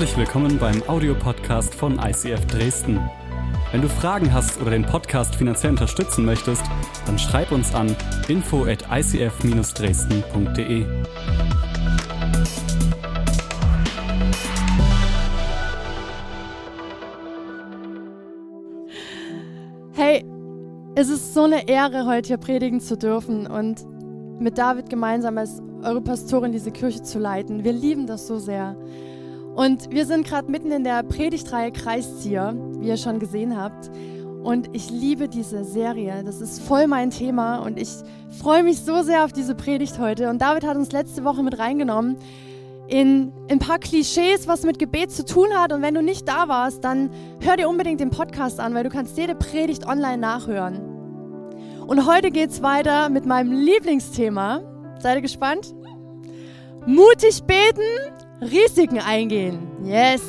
Herzlich 0.00 0.16
willkommen 0.16 0.56
beim 0.58 0.82
Audiopodcast 0.88 1.74
von 1.74 1.98
ICF 1.98 2.46
Dresden. 2.46 2.98
Wenn 3.70 3.82
du 3.82 3.88
Fragen 3.90 4.32
hast 4.32 4.58
oder 4.58 4.70
den 4.70 4.86
Podcast 4.86 5.34
finanziell 5.34 5.72
unterstützen 5.72 6.24
möchtest, 6.24 6.62
dann 7.04 7.18
schreib 7.18 7.52
uns 7.52 7.74
an 7.74 7.94
info 8.26 8.64
at 8.64 8.82
icf-dresden.de. 8.90 10.86
Hey, 19.92 20.24
es 20.94 21.10
ist 21.10 21.34
so 21.34 21.42
eine 21.42 21.68
Ehre, 21.68 22.06
heute 22.06 22.28
hier 22.28 22.38
predigen 22.38 22.80
zu 22.80 22.96
dürfen 22.96 23.46
und 23.46 23.84
mit 24.40 24.56
David 24.56 24.88
gemeinsam 24.88 25.36
als 25.36 25.60
eure 25.82 26.00
Pastorin 26.00 26.52
diese 26.52 26.70
Kirche 26.70 27.02
zu 27.02 27.18
leiten. 27.18 27.64
Wir 27.64 27.74
lieben 27.74 28.06
das 28.06 28.26
so 28.26 28.38
sehr. 28.38 28.78
Und 29.54 29.90
wir 29.90 30.06
sind 30.06 30.26
gerade 30.26 30.50
mitten 30.50 30.70
in 30.70 30.84
der 30.84 31.02
Predigtreihe 31.02 31.72
Kreiszieher, 31.72 32.54
wie 32.78 32.88
ihr 32.88 32.96
schon 32.96 33.18
gesehen 33.18 33.60
habt. 33.60 33.90
Und 34.42 34.74
ich 34.74 34.90
liebe 34.90 35.28
diese 35.28 35.64
Serie. 35.64 36.22
Das 36.24 36.40
ist 36.40 36.62
voll 36.62 36.86
mein 36.86 37.10
Thema 37.10 37.58
und 37.58 37.78
ich 37.78 37.90
freue 38.40 38.62
mich 38.62 38.80
so 38.80 39.02
sehr 39.02 39.24
auf 39.24 39.32
diese 39.32 39.54
Predigt 39.54 39.98
heute. 39.98 40.30
Und 40.30 40.40
David 40.40 40.64
hat 40.64 40.76
uns 40.76 40.92
letzte 40.92 41.24
Woche 41.24 41.42
mit 41.42 41.58
reingenommen 41.58 42.16
in, 42.90 43.32
ein 43.48 43.58
paar 43.58 43.78
Klischees, 43.78 44.48
was 44.48 44.62
mit 44.62 44.78
Gebet 44.78 45.12
zu 45.12 45.24
tun 45.24 45.48
hat. 45.54 45.72
Und 45.72 45.82
wenn 45.82 45.94
du 45.94 46.02
nicht 46.02 46.26
da 46.26 46.48
warst, 46.48 46.84
dann 46.84 47.10
hör 47.40 47.56
dir 47.56 47.68
unbedingt 47.68 48.00
den 48.00 48.10
Podcast 48.10 48.60
an, 48.60 48.74
weil 48.74 48.84
du 48.84 48.90
kannst 48.90 49.16
jede 49.18 49.34
Predigt 49.34 49.86
online 49.86 50.18
nachhören. 50.18 50.80
Und 51.86 52.06
heute 52.06 52.30
geht 52.30 52.50
es 52.50 52.62
weiter 52.62 53.08
mit 53.08 53.26
meinem 53.26 53.52
Lieblingsthema. 53.52 54.62
Seid 55.00 55.16
ihr 55.16 55.22
gespannt? 55.22 55.74
Mutig 56.86 57.42
beten, 57.44 57.82
Risiken 58.40 58.98
eingehen. 58.98 59.68
Yes. 59.84 60.22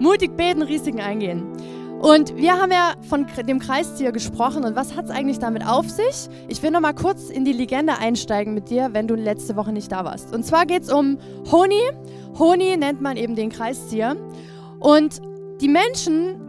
Mutig 0.00 0.36
beten, 0.36 0.62
Risiken 0.62 1.00
eingehen. 1.00 1.42
Und 2.00 2.36
wir 2.36 2.60
haben 2.60 2.70
ja 2.70 2.94
von 3.08 3.26
dem 3.46 3.58
Kreistier 3.58 4.12
gesprochen 4.12 4.64
und 4.64 4.76
was 4.76 4.94
hat 4.94 5.06
es 5.06 5.10
eigentlich 5.10 5.38
damit 5.38 5.66
auf 5.66 5.88
sich? 5.88 6.28
Ich 6.48 6.62
will 6.62 6.70
noch 6.70 6.80
mal 6.80 6.92
kurz 6.92 7.30
in 7.30 7.44
die 7.44 7.52
Legende 7.52 7.98
einsteigen 7.98 8.52
mit 8.52 8.68
dir, 8.68 8.90
wenn 8.92 9.08
du 9.08 9.14
letzte 9.14 9.56
Woche 9.56 9.72
nicht 9.72 9.90
da 9.90 10.04
warst. 10.04 10.34
Und 10.34 10.44
zwar 10.44 10.66
geht 10.66 10.82
es 10.82 10.92
um 10.92 11.18
Honi. 11.50 11.80
Honi 12.38 12.76
nennt 12.76 13.00
man 13.00 13.16
eben 13.16 13.36
den 13.36 13.48
Kreistier. 13.50 14.16
Und 14.80 15.22
die 15.60 15.68
Menschen 15.68 16.40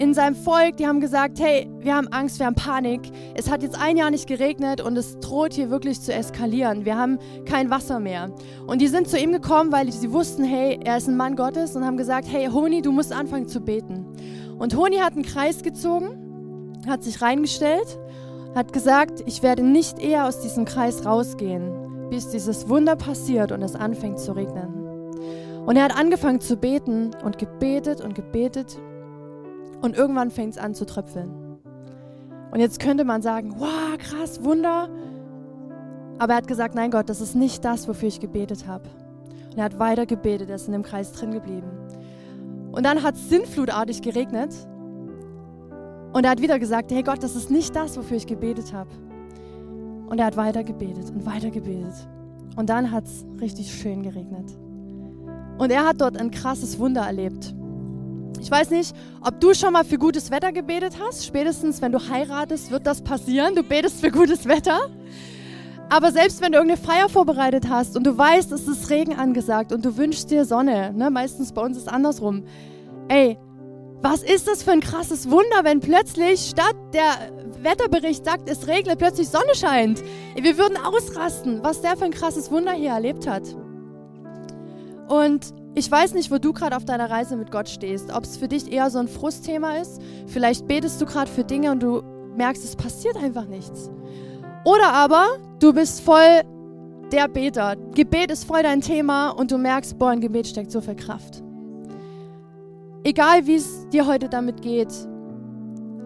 in 0.00 0.14
seinem 0.14 0.34
Volk, 0.34 0.78
die 0.78 0.86
haben 0.86 1.00
gesagt, 1.00 1.38
hey, 1.40 1.68
wir 1.78 1.94
haben 1.94 2.08
Angst, 2.08 2.38
wir 2.38 2.46
haben 2.46 2.54
Panik. 2.54 3.02
Es 3.34 3.50
hat 3.50 3.62
jetzt 3.62 3.78
ein 3.78 3.98
Jahr 3.98 4.10
nicht 4.10 4.26
geregnet 4.26 4.80
und 4.80 4.96
es 4.96 5.20
droht 5.20 5.52
hier 5.52 5.68
wirklich 5.68 6.00
zu 6.00 6.14
eskalieren. 6.14 6.86
Wir 6.86 6.96
haben 6.96 7.18
kein 7.44 7.68
Wasser 7.68 8.00
mehr. 8.00 8.30
Und 8.66 8.80
die 8.80 8.88
sind 8.88 9.08
zu 9.08 9.18
ihm 9.18 9.30
gekommen, 9.30 9.72
weil 9.72 9.92
sie 9.92 10.10
wussten, 10.10 10.42
hey, 10.42 10.80
er 10.82 10.96
ist 10.96 11.06
ein 11.06 11.18
Mann 11.18 11.36
Gottes 11.36 11.76
und 11.76 11.84
haben 11.84 11.98
gesagt, 11.98 12.28
hey, 12.30 12.46
Honi, 12.46 12.80
du 12.80 12.92
musst 12.92 13.12
anfangen 13.12 13.46
zu 13.46 13.60
beten. 13.60 14.06
Und 14.58 14.74
Honi 14.74 14.96
hat 14.96 15.12
einen 15.12 15.22
Kreis 15.22 15.62
gezogen, 15.62 16.78
hat 16.88 17.02
sich 17.04 17.20
reingestellt, 17.20 17.98
hat 18.54 18.72
gesagt, 18.72 19.22
ich 19.26 19.42
werde 19.42 19.62
nicht 19.62 19.98
eher 19.98 20.26
aus 20.26 20.40
diesem 20.40 20.64
Kreis 20.64 21.04
rausgehen, 21.04 22.08
bis 22.08 22.30
dieses 22.30 22.70
Wunder 22.70 22.96
passiert 22.96 23.52
und 23.52 23.60
es 23.60 23.76
anfängt 23.76 24.18
zu 24.18 24.32
regnen. 24.32 24.80
Und 25.66 25.76
er 25.76 25.84
hat 25.84 25.94
angefangen 25.94 26.40
zu 26.40 26.56
beten 26.56 27.10
und 27.22 27.36
gebetet 27.36 28.00
und 28.00 28.14
gebetet 28.14 28.78
und 29.80 29.96
irgendwann 29.96 30.30
fängt 30.30 30.54
es 30.54 30.58
an 30.58 30.74
zu 30.74 30.84
tröpfeln. 30.86 31.30
Und 32.50 32.60
jetzt 32.60 32.80
könnte 32.80 33.04
man 33.04 33.22
sagen, 33.22 33.54
wow, 33.58 33.96
krass, 33.98 34.42
Wunder. 34.42 34.88
Aber 36.18 36.32
er 36.32 36.36
hat 36.38 36.48
gesagt, 36.48 36.74
nein 36.74 36.90
Gott, 36.90 37.08
das 37.08 37.20
ist 37.20 37.34
nicht 37.34 37.64
das, 37.64 37.88
wofür 37.88 38.08
ich 38.08 38.20
gebetet 38.20 38.66
habe. 38.66 38.88
Und 39.50 39.58
er 39.58 39.64
hat 39.64 39.78
weiter 39.78 40.06
gebetet, 40.06 40.48
er 40.48 40.56
ist 40.56 40.66
in 40.66 40.72
dem 40.72 40.82
Kreis 40.82 41.12
drin 41.12 41.30
geblieben. 41.30 41.70
Und 42.72 42.84
dann 42.84 43.02
hat 43.02 43.14
es 43.14 43.28
sinnflutartig 43.28 44.02
geregnet. 44.02 44.54
Und 46.12 46.24
er 46.24 46.30
hat 46.30 46.40
wieder 46.40 46.58
gesagt, 46.58 46.90
hey 46.92 47.02
Gott, 47.02 47.22
das 47.22 47.36
ist 47.36 47.50
nicht 47.50 47.74
das, 47.74 47.96
wofür 47.96 48.16
ich 48.16 48.26
gebetet 48.26 48.72
habe. 48.72 48.90
Und 50.08 50.18
er 50.18 50.26
hat 50.26 50.36
weiter 50.36 50.64
gebetet 50.64 51.10
und 51.10 51.24
weiter 51.24 51.50
gebetet. 51.50 51.94
Und 52.56 52.68
dann 52.68 52.90
hat 52.90 53.04
es 53.04 53.24
richtig 53.40 53.72
schön 53.72 54.02
geregnet. 54.02 54.56
Und 55.58 55.70
er 55.70 55.86
hat 55.86 56.00
dort 56.00 56.16
ein 56.16 56.30
krasses 56.30 56.78
Wunder 56.78 57.02
erlebt. 57.02 57.54
Ich 58.38 58.50
weiß 58.50 58.70
nicht, 58.70 58.94
ob 59.20 59.40
du 59.40 59.54
schon 59.54 59.72
mal 59.72 59.84
für 59.84 59.98
gutes 59.98 60.30
Wetter 60.30 60.52
gebetet 60.52 60.94
hast. 61.00 61.24
Spätestens, 61.26 61.82
wenn 61.82 61.92
du 61.92 61.98
heiratest, 62.08 62.70
wird 62.70 62.86
das 62.86 63.02
passieren. 63.02 63.54
Du 63.54 63.62
betest 63.62 64.00
für 64.00 64.10
gutes 64.10 64.46
Wetter. 64.46 64.78
Aber 65.88 66.12
selbst 66.12 66.40
wenn 66.40 66.52
du 66.52 66.58
irgendeine 66.58 66.80
Feier 66.80 67.08
vorbereitet 67.08 67.68
hast 67.68 67.96
und 67.96 68.06
du 68.06 68.16
weißt, 68.16 68.52
es 68.52 68.68
ist 68.68 68.90
Regen 68.90 69.16
angesagt 69.16 69.72
und 69.72 69.84
du 69.84 69.96
wünschst 69.96 70.30
dir 70.30 70.44
Sonne, 70.44 70.92
ne? 70.92 71.10
meistens 71.10 71.52
bei 71.52 71.62
uns 71.62 71.76
ist 71.76 71.84
es 71.84 71.88
andersrum. 71.88 72.44
Ey, 73.08 73.36
was 74.00 74.22
ist 74.22 74.46
das 74.46 74.62
für 74.62 74.70
ein 74.70 74.80
krasses 74.80 75.30
Wunder, 75.30 75.64
wenn 75.64 75.80
plötzlich 75.80 76.50
statt 76.50 76.76
der 76.94 77.12
Wetterbericht 77.62 78.24
sagt, 78.24 78.48
es 78.48 78.66
regnet, 78.68 78.98
plötzlich 78.98 79.28
Sonne 79.28 79.54
scheint. 79.54 80.02
Wir 80.40 80.56
würden 80.56 80.76
ausrasten, 80.78 81.62
was 81.62 81.82
der 81.82 81.96
für 81.96 82.06
ein 82.06 82.12
krasses 82.12 82.50
Wunder 82.50 82.72
hier 82.72 82.90
erlebt 82.90 83.26
hat. 83.26 83.42
Und 85.08 85.52
ich 85.74 85.90
weiß 85.90 86.14
nicht, 86.14 86.30
wo 86.30 86.38
du 86.38 86.52
gerade 86.52 86.76
auf 86.76 86.84
deiner 86.84 87.10
Reise 87.10 87.36
mit 87.36 87.50
Gott 87.50 87.68
stehst. 87.68 88.12
Ob 88.12 88.24
es 88.24 88.36
für 88.36 88.48
dich 88.48 88.72
eher 88.72 88.90
so 88.90 88.98
ein 88.98 89.08
Frustthema 89.08 89.76
ist. 89.76 90.00
Vielleicht 90.26 90.66
betest 90.66 91.00
du 91.00 91.06
gerade 91.06 91.30
für 91.30 91.44
Dinge 91.44 91.70
und 91.70 91.82
du 91.82 92.02
merkst, 92.36 92.64
es 92.64 92.76
passiert 92.76 93.16
einfach 93.16 93.46
nichts. 93.46 93.90
Oder 94.64 94.92
aber 94.92 95.26
du 95.60 95.72
bist 95.72 96.00
voll 96.00 96.42
der 97.12 97.28
Beter. 97.28 97.76
Gebet 97.94 98.30
ist 98.30 98.44
voll 98.44 98.62
dein 98.62 98.80
Thema 98.80 99.30
und 99.30 99.50
du 99.50 99.58
merkst, 99.58 99.98
boah, 99.98 100.12
in 100.12 100.20
Gebet 100.20 100.46
steckt 100.46 100.70
so 100.70 100.80
viel 100.80 100.96
Kraft. 100.96 101.42
Egal 103.02 103.46
wie 103.46 103.56
es 103.56 103.88
dir 103.88 104.06
heute 104.06 104.28
damit 104.28 104.62
geht, 104.62 104.92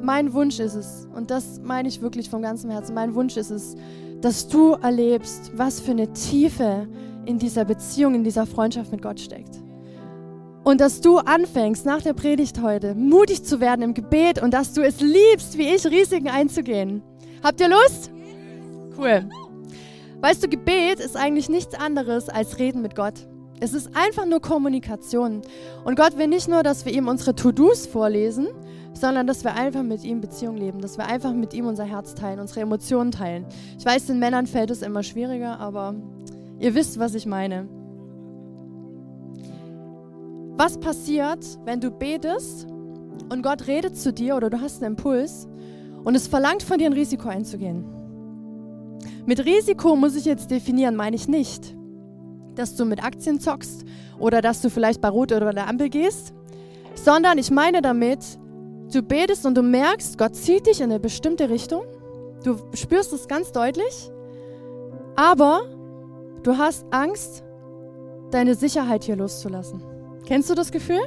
mein 0.00 0.32
Wunsch 0.32 0.60
ist 0.60 0.74
es, 0.74 1.08
und 1.14 1.30
das 1.30 1.60
meine 1.62 1.88
ich 1.88 2.02
wirklich 2.02 2.30
von 2.30 2.42
ganzem 2.42 2.70
Herzen, 2.70 2.94
mein 2.94 3.14
Wunsch 3.14 3.36
ist 3.36 3.50
es, 3.50 3.74
dass 4.20 4.48
du 4.48 4.72
erlebst, 4.72 5.50
was 5.56 5.80
für 5.80 5.90
eine 5.90 6.12
Tiefe 6.12 6.86
in 7.26 7.38
dieser 7.38 7.64
Beziehung, 7.64 8.14
in 8.14 8.24
dieser 8.24 8.46
Freundschaft 8.46 8.92
mit 8.92 9.02
Gott 9.02 9.20
steckt. 9.20 9.60
Und 10.64 10.80
dass 10.80 11.02
du 11.02 11.18
anfängst, 11.18 11.84
nach 11.84 12.00
der 12.00 12.14
Predigt 12.14 12.62
heute 12.62 12.94
mutig 12.94 13.44
zu 13.44 13.60
werden 13.60 13.82
im 13.82 13.94
Gebet 13.94 14.42
und 14.42 14.54
dass 14.54 14.72
du 14.72 14.82
es 14.82 15.00
liebst, 15.00 15.58
wie 15.58 15.68
ich, 15.68 15.86
Risiken 15.86 16.28
einzugehen. 16.28 17.02
Habt 17.42 17.60
ihr 17.60 17.68
Lust? 17.68 18.10
Cool. 18.96 19.28
Weißt 20.22 20.42
du, 20.42 20.48
Gebet 20.48 21.00
ist 21.00 21.16
eigentlich 21.16 21.50
nichts 21.50 21.74
anderes 21.74 22.30
als 22.30 22.58
Reden 22.58 22.80
mit 22.80 22.96
Gott. 22.96 23.26
Es 23.60 23.74
ist 23.74 23.90
einfach 23.94 24.24
nur 24.24 24.40
Kommunikation. 24.40 25.42
Und 25.84 25.96
Gott 25.96 26.16
will 26.16 26.28
nicht 26.28 26.48
nur, 26.48 26.62
dass 26.62 26.86
wir 26.86 26.92
ihm 26.94 27.08
unsere 27.08 27.34
To-Dos 27.34 27.86
vorlesen, 27.86 28.48
sondern 28.94 29.26
dass 29.26 29.44
wir 29.44 29.54
einfach 29.54 29.82
mit 29.82 30.02
ihm 30.02 30.20
Beziehung 30.20 30.56
leben, 30.56 30.80
dass 30.80 30.96
wir 30.96 31.06
einfach 31.06 31.32
mit 31.34 31.52
ihm 31.52 31.66
unser 31.66 31.84
Herz 31.84 32.14
teilen, 32.14 32.40
unsere 32.40 32.60
Emotionen 32.60 33.10
teilen. 33.10 33.44
Ich 33.78 33.84
weiß, 33.84 34.06
den 34.06 34.18
Männern 34.18 34.46
fällt 34.46 34.70
es 34.70 34.82
immer 34.82 35.02
schwieriger, 35.02 35.60
aber 35.60 35.94
Ihr 36.58 36.74
wisst, 36.74 36.98
was 36.98 37.14
ich 37.14 37.26
meine. 37.26 37.68
Was 40.56 40.78
passiert, 40.78 41.44
wenn 41.64 41.80
du 41.80 41.90
betest 41.90 42.66
und 43.30 43.42
Gott 43.42 43.66
redet 43.66 43.96
zu 43.96 44.12
dir 44.12 44.36
oder 44.36 44.50
du 44.50 44.60
hast 44.60 44.82
einen 44.82 44.94
Impuls 44.94 45.48
und 46.04 46.14
es 46.14 46.28
verlangt 46.28 46.62
von 46.62 46.78
dir 46.78 46.86
ein 46.86 46.92
Risiko 46.92 47.28
einzugehen? 47.28 47.84
Mit 49.26 49.44
Risiko 49.44 49.96
muss 49.96 50.14
ich 50.14 50.26
jetzt 50.26 50.50
definieren, 50.50 50.96
meine 50.96 51.16
ich 51.16 51.28
nicht, 51.28 51.74
dass 52.54 52.76
du 52.76 52.84
mit 52.84 53.02
Aktien 53.02 53.40
zockst 53.40 53.84
oder 54.18 54.42
dass 54.42 54.60
du 54.60 54.70
vielleicht 54.70 55.00
bei 55.00 55.08
Rot 55.08 55.32
oder 55.32 55.46
bei 55.46 55.52
der 55.52 55.68
Ampel 55.68 55.88
gehst, 55.88 56.34
sondern 56.94 57.38
ich 57.38 57.50
meine 57.50 57.82
damit, 57.82 58.20
du 58.92 59.02
betest 59.02 59.44
und 59.46 59.56
du 59.56 59.62
merkst, 59.62 60.18
Gott 60.18 60.36
zieht 60.36 60.66
dich 60.66 60.80
in 60.80 60.90
eine 60.90 61.00
bestimmte 61.00 61.50
Richtung. 61.50 61.82
Du 62.44 62.58
spürst 62.74 63.12
es 63.12 63.26
ganz 63.26 63.50
deutlich, 63.50 64.10
aber 65.16 65.62
Du 66.44 66.58
hast 66.58 66.84
Angst, 66.90 67.42
deine 68.30 68.54
Sicherheit 68.54 69.02
hier 69.04 69.16
loszulassen. 69.16 69.82
Kennst 70.26 70.50
du 70.50 70.54
das 70.54 70.70
Gefühl? 70.70 71.00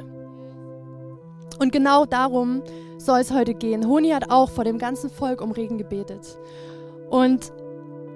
Und 1.60 1.72
genau 1.72 2.06
darum 2.06 2.60
soll 2.98 3.20
es 3.20 3.30
heute 3.32 3.54
gehen. 3.54 3.88
Honi 3.88 4.10
hat 4.10 4.32
auch 4.32 4.50
vor 4.50 4.64
dem 4.64 4.78
ganzen 4.78 5.08
Volk 5.08 5.40
um 5.40 5.52
Regen 5.52 5.78
gebetet. 5.78 6.36
Und 7.08 7.52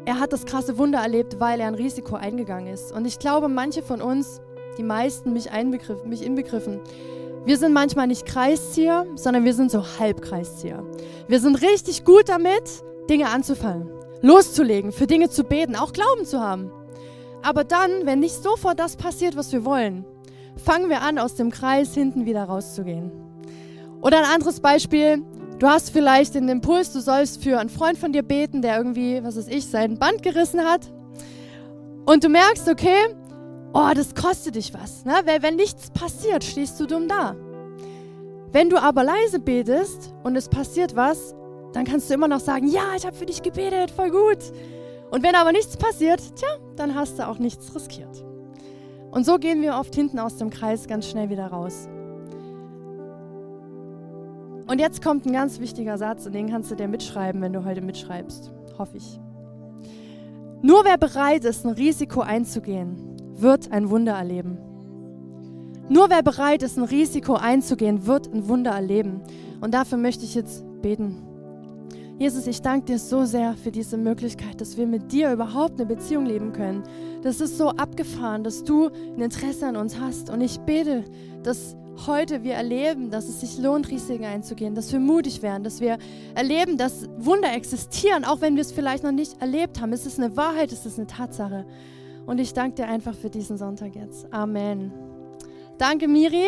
er 0.05 0.19
hat 0.19 0.33
das 0.33 0.47
krasse 0.47 0.79
Wunder 0.79 0.99
erlebt, 0.99 1.39
weil 1.39 1.61
er 1.61 1.69
ein 1.69 1.77
Risiko 1.77 2.17
eingegangen 2.17 2.67
ist. 2.67 2.91
Und 2.91 3.05
ich 3.05 3.21
glaube, 3.21 3.47
manche 3.47 3.83
von 3.83 4.03
uns, 4.03 4.41
die 4.77 4.83
meisten, 4.83 5.33
mich, 5.33 5.53
einbegriffen, 5.53 6.09
mich 6.09 6.27
inbegriffen, 6.27 6.81
wir 7.45 7.57
sind 7.57 7.73
manchmal 7.73 8.09
nicht 8.09 8.27
Kreiszieher, 8.27 9.07
sondern 9.15 9.45
wir 9.45 9.55
sind 9.55 9.71
so 9.71 9.85
Halbkreiszieher. 10.01 10.83
Wir 11.29 11.39
sind 11.39 11.63
richtig 11.63 12.05
gut 12.05 12.29
damit, 12.29 12.83
Dinge 13.09 13.29
anzufangen, 13.29 13.89
loszulegen, 14.23 14.91
für 14.91 15.07
Dinge 15.07 15.31
zu 15.31 15.45
beten, 15.45 15.77
auch 15.77 15.93
Glauben 15.93 16.25
zu 16.25 16.41
haben. 16.41 16.73
Aber 17.43 17.65
dann, 17.65 18.07
wenn 18.07 18.21
nicht 18.21 18.43
sofort 18.43 18.79
das 18.79 18.97
passiert, 18.97 19.37
was 19.37 19.53
wir 19.53 19.65
wollen, 19.65 20.05
fangen 20.57 20.89
wir 20.89 21.03
an, 21.03 21.19
aus 21.19 21.35
dem 21.35 21.51
Kreis 21.51 21.95
hinten 21.95 22.25
wieder 22.25 22.45
rauszugehen. 22.45 23.11
Oder 24.01 24.19
ein 24.19 24.25
anderes 24.27 24.61
Beispiel, 24.61 25.23
du 25.59 25.67
hast 25.69 25.91
vielleicht 25.91 26.35
den 26.35 26.49
Impuls, 26.49 26.93
du 26.93 27.01
sollst 27.01 27.43
für 27.43 27.59
einen 27.59 27.71
Freund 27.71 27.99
von 27.99 28.13
dir 28.13 28.23
beten, 28.23 28.63
der 28.63 28.77
irgendwie, 28.77 29.23
was 29.23 29.37
weiß 29.37 29.49
ich, 29.49 29.67
sein 29.67 29.99
Band 29.99 30.23
gerissen 30.23 30.61
hat. 30.61 30.93
Und 32.05 32.25
du 32.25 32.29
merkst, 32.29 32.69
okay, 32.69 33.15
oh, 33.73 33.91
das 33.95 34.15
kostet 34.15 34.57
dich 34.57 34.75
was. 34.75 35.05
Ne? 35.05 35.15
Weil 35.25 35.43
wenn 35.43 35.57
nichts 35.57 35.91
passiert, 35.91 36.45
stehst 36.45 36.79
du 36.81 36.87
dumm 36.87 37.09
da. 37.09 37.37
Wenn 38.51 38.69
du 38.69 38.77
aber 38.81 39.03
leise 39.05 39.39
betest 39.39 40.13
und 40.25 40.37
es 40.37 40.49
passiert 40.49 40.95
was, 40.95 41.35
dann 41.73 41.85
kannst 41.85 42.11
du 42.11 42.15
immer 42.15 42.29
noch 42.29 42.41
sagen, 42.41 42.69
ja, 42.69 42.95
ich 42.97 43.07
habe 43.07 43.17
für 43.17 43.25
dich 43.25 43.43
gebetet, 43.43 43.91
voll 43.91 44.11
gut. 44.11 44.39
Und 45.13 45.23
wenn 45.23 45.35
aber 45.35 45.53
nichts 45.53 45.77
passiert, 45.77 46.21
tja, 46.37 46.49
dann 46.75 46.95
hast 46.95 47.19
du 47.19 47.29
auch 47.29 47.39
nichts 47.39 47.75
riskiert. 47.75 48.25
Und 49.11 49.27
so 49.27 49.37
gehen 49.37 49.61
wir 49.61 49.75
oft 49.75 49.95
hinten 49.95 50.19
aus 50.19 50.39
dem 50.39 50.49
Kreis 50.49 50.89
ganz 50.89 51.07
schnell 51.07 51.29
wieder 51.29 51.49
raus. 51.49 51.87
Und 54.67 54.79
jetzt 54.79 55.03
kommt 55.05 55.27
ein 55.27 55.35
ganz 55.35 55.61
wichtiger 55.61 55.99
Satz 55.99 56.25
und 56.25 56.35
den 56.35 56.49
kannst 56.49 56.71
du 56.71 56.77
dir 56.77 56.89
mitschreiben, 56.89 57.43
wenn 57.43 57.53
du 57.53 57.63
heute 57.63 57.83
mitschreibst. 57.83 58.53
Hoffe 58.79 58.97
ich. 58.97 59.21
Nur 60.63 60.87
wer 60.87 60.97
bereit 60.97 61.45
ist, 61.45 61.67
ein 61.67 61.75
Risiko 61.75 62.23
einzugehen, 62.23 62.97
wird 63.35 63.71
ein 63.71 63.91
Wunder 63.91 64.13
erleben. 64.15 64.57
Nur 65.91 66.09
wer 66.09 66.23
bereit 66.23 66.63
ist, 66.63 66.79
ein 66.79 66.85
Risiko 66.85 67.35
einzugehen, 67.35 68.07
wird 68.07 68.33
ein 68.33 68.49
Wunder 68.49 68.71
erleben. 68.71 69.21
Und 69.61 69.75
dafür 69.75 69.99
möchte 69.99 70.25
ich 70.25 70.35
jetzt 70.35 70.65
beten. 70.81 71.32
Jesus, 72.23 72.47
ich 72.47 72.63
danke 72.63 72.85
dir 72.87 73.01
so 73.01 73.25
sehr 73.25 73.57
für 73.57 73.73
diese 73.73 73.97
Möglichkeit, 73.97 74.61
dass 74.61 74.77
wir 74.77 74.87
mit 74.87 75.11
dir 75.11 75.33
überhaupt 75.33 75.81
eine 75.81 75.87
Beziehung 75.87 76.25
leben 76.25 76.53
können. 76.53 76.85
Das 77.23 77.41
ist 77.41 77.59
so 77.59 77.71
abgefahren, 77.71 78.45
dass 78.45 78.63
du 78.63 78.91
ein 78.91 79.21
Interesse 79.21 79.67
an 79.67 79.75
uns 79.75 79.99
hast. 79.99 80.31
Und 80.31 80.41
ich 80.41 80.61
bete, 80.61 81.03
dass 81.43 81.75
heute 82.07 82.45
wir 82.45 82.55
erleben, 82.55 83.11
dass 83.11 83.29
es 83.29 83.41
sich 83.41 83.59
lohnt, 83.59 83.91
Risiken 83.91 84.25
einzugehen, 84.25 84.77
dass 84.77 84.93
wir 84.93 85.01
mutig 85.01 85.43
werden, 85.43 85.65
dass 85.65 85.81
wir 85.81 85.99
erleben, 86.37 86.79
dass 86.79 87.09
Wunder 87.19 87.53
existieren, 87.53 88.25
auch 88.25 88.41
wenn 88.41 88.55
wir 88.55 88.63
es 88.63 88.71
vielleicht 88.71 89.03
noch 89.03 89.11
nicht 89.11 89.43
erlebt 89.43 89.81
haben. 89.81 89.93
Es 89.93 90.07
ist 90.07 90.21
eine 90.21 90.37
Wahrheit, 90.37 90.71
es 90.71 90.87
ist 90.87 90.99
eine 90.99 91.09
Tatsache. 91.09 91.67
Und 92.25 92.39
ich 92.39 92.53
danke 92.53 92.77
dir 92.77 92.87
einfach 92.87 93.17
für 93.17 93.31
diesen 93.31 93.59
Sonntag 93.59 93.97
jetzt. 93.97 94.33
Amen. 94.33 94.93
Danke, 95.77 96.07
Miri. 96.07 96.47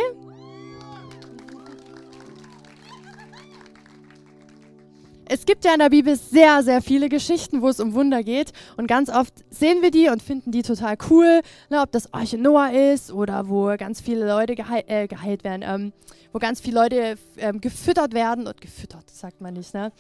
Es 5.35 5.47
gibt 5.47 5.65
ja 5.65 5.73
in 5.73 5.81
der 5.81 5.91
Bibel 5.91 6.15
sehr, 6.15 6.63
sehr 6.63 6.81
viele 6.81 7.09
Geschichten, 7.09 7.61
wo 7.61 7.69
es 7.69 7.81
um 7.81 7.93
Wunder 7.95 8.23
geht. 8.23 8.53
Und 8.77 8.87
ganz 8.87 9.11
oft 9.11 9.35
sehen 9.51 9.83
wir 9.83 9.91
die 9.91 10.09
und 10.09 10.23
finden 10.23 10.53
die 10.53 10.63
total 10.63 10.97
cool. 11.11 11.41
Ne, 11.71 11.81
ob 11.83 11.91
das 11.91 12.15
Arche 12.15 12.39
Noah 12.39 12.71
ist 12.71 13.11
oder 13.11 13.49
wo 13.49 13.77
ganz 13.77 14.01
viele 14.01 14.29
Leute 14.29 14.55
geheil, 14.55 14.85
äh, 14.87 15.09
geheilt 15.09 15.43
werden, 15.43 15.65
ähm, 15.67 15.93
wo 16.33 16.39
ganz 16.39 16.61
viele 16.61 16.81
Leute 16.81 17.19
ähm, 17.39 17.61
gefüttert 17.61 18.15
werden. 18.15 18.47
Und 18.47 18.61
gefüttert, 18.61 19.11
sagt 19.11 19.41
man 19.41 19.55
nicht, 19.55 19.75
ne? 19.75 19.91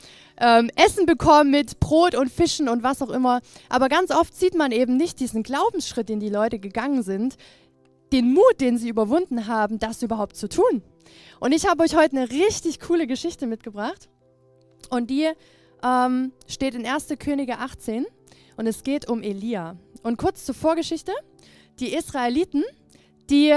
Ähm, 0.40 0.70
Essen 0.76 1.04
bekommen 1.04 1.50
mit 1.50 1.81
Brot 1.81 2.14
und 2.14 2.31
Fischen 2.31 2.69
und 2.69 2.84
was 2.84 3.02
auch 3.02 3.10
immer. 3.10 3.40
Aber 3.69 3.88
ganz 3.88 4.12
oft 4.12 4.36
sieht 4.36 4.54
man 4.54 4.70
eben 4.70 4.96
nicht 4.96 5.19
diesen 5.19 5.42
Glaubensschritt, 5.42 6.10
den 6.10 6.20
die 6.20 6.28
Leute 6.28 6.60
gegangen 6.60 7.02
sind. 7.02 7.34
Den 8.12 8.32
Mut, 8.32 8.60
den 8.60 8.78
sie 8.78 8.88
überwunden 8.88 9.48
haben, 9.48 9.81
das 9.81 10.00
überhaupt 10.04 10.36
zu 10.36 10.48
tun. 10.48 10.84
Und 11.40 11.50
ich 11.50 11.66
habe 11.66 11.82
euch 11.82 11.96
heute 11.96 12.19
eine 12.19 12.31
richtig 12.31 12.78
coole 12.78 13.08
Geschichte 13.08 13.48
mitgebracht. 13.48 14.08
Und 14.86 15.10
die 15.10 15.31
ähm, 15.82 16.32
steht 16.46 16.75
in 16.75 16.86
1. 16.86 17.08
Könige 17.19 17.58
18 17.58 18.06
und 18.56 18.66
es 18.66 18.82
geht 18.82 19.08
um 19.08 19.22
Elia. 19.22 19.76
Und 20.02 20.16
kurz 20.19 20.44
zur 20.44 20.54
Vorgeschichte. 20.54 21.12
Die 21.81 21.94
Israeliten, 21.94 22.62
die 23.31 23.52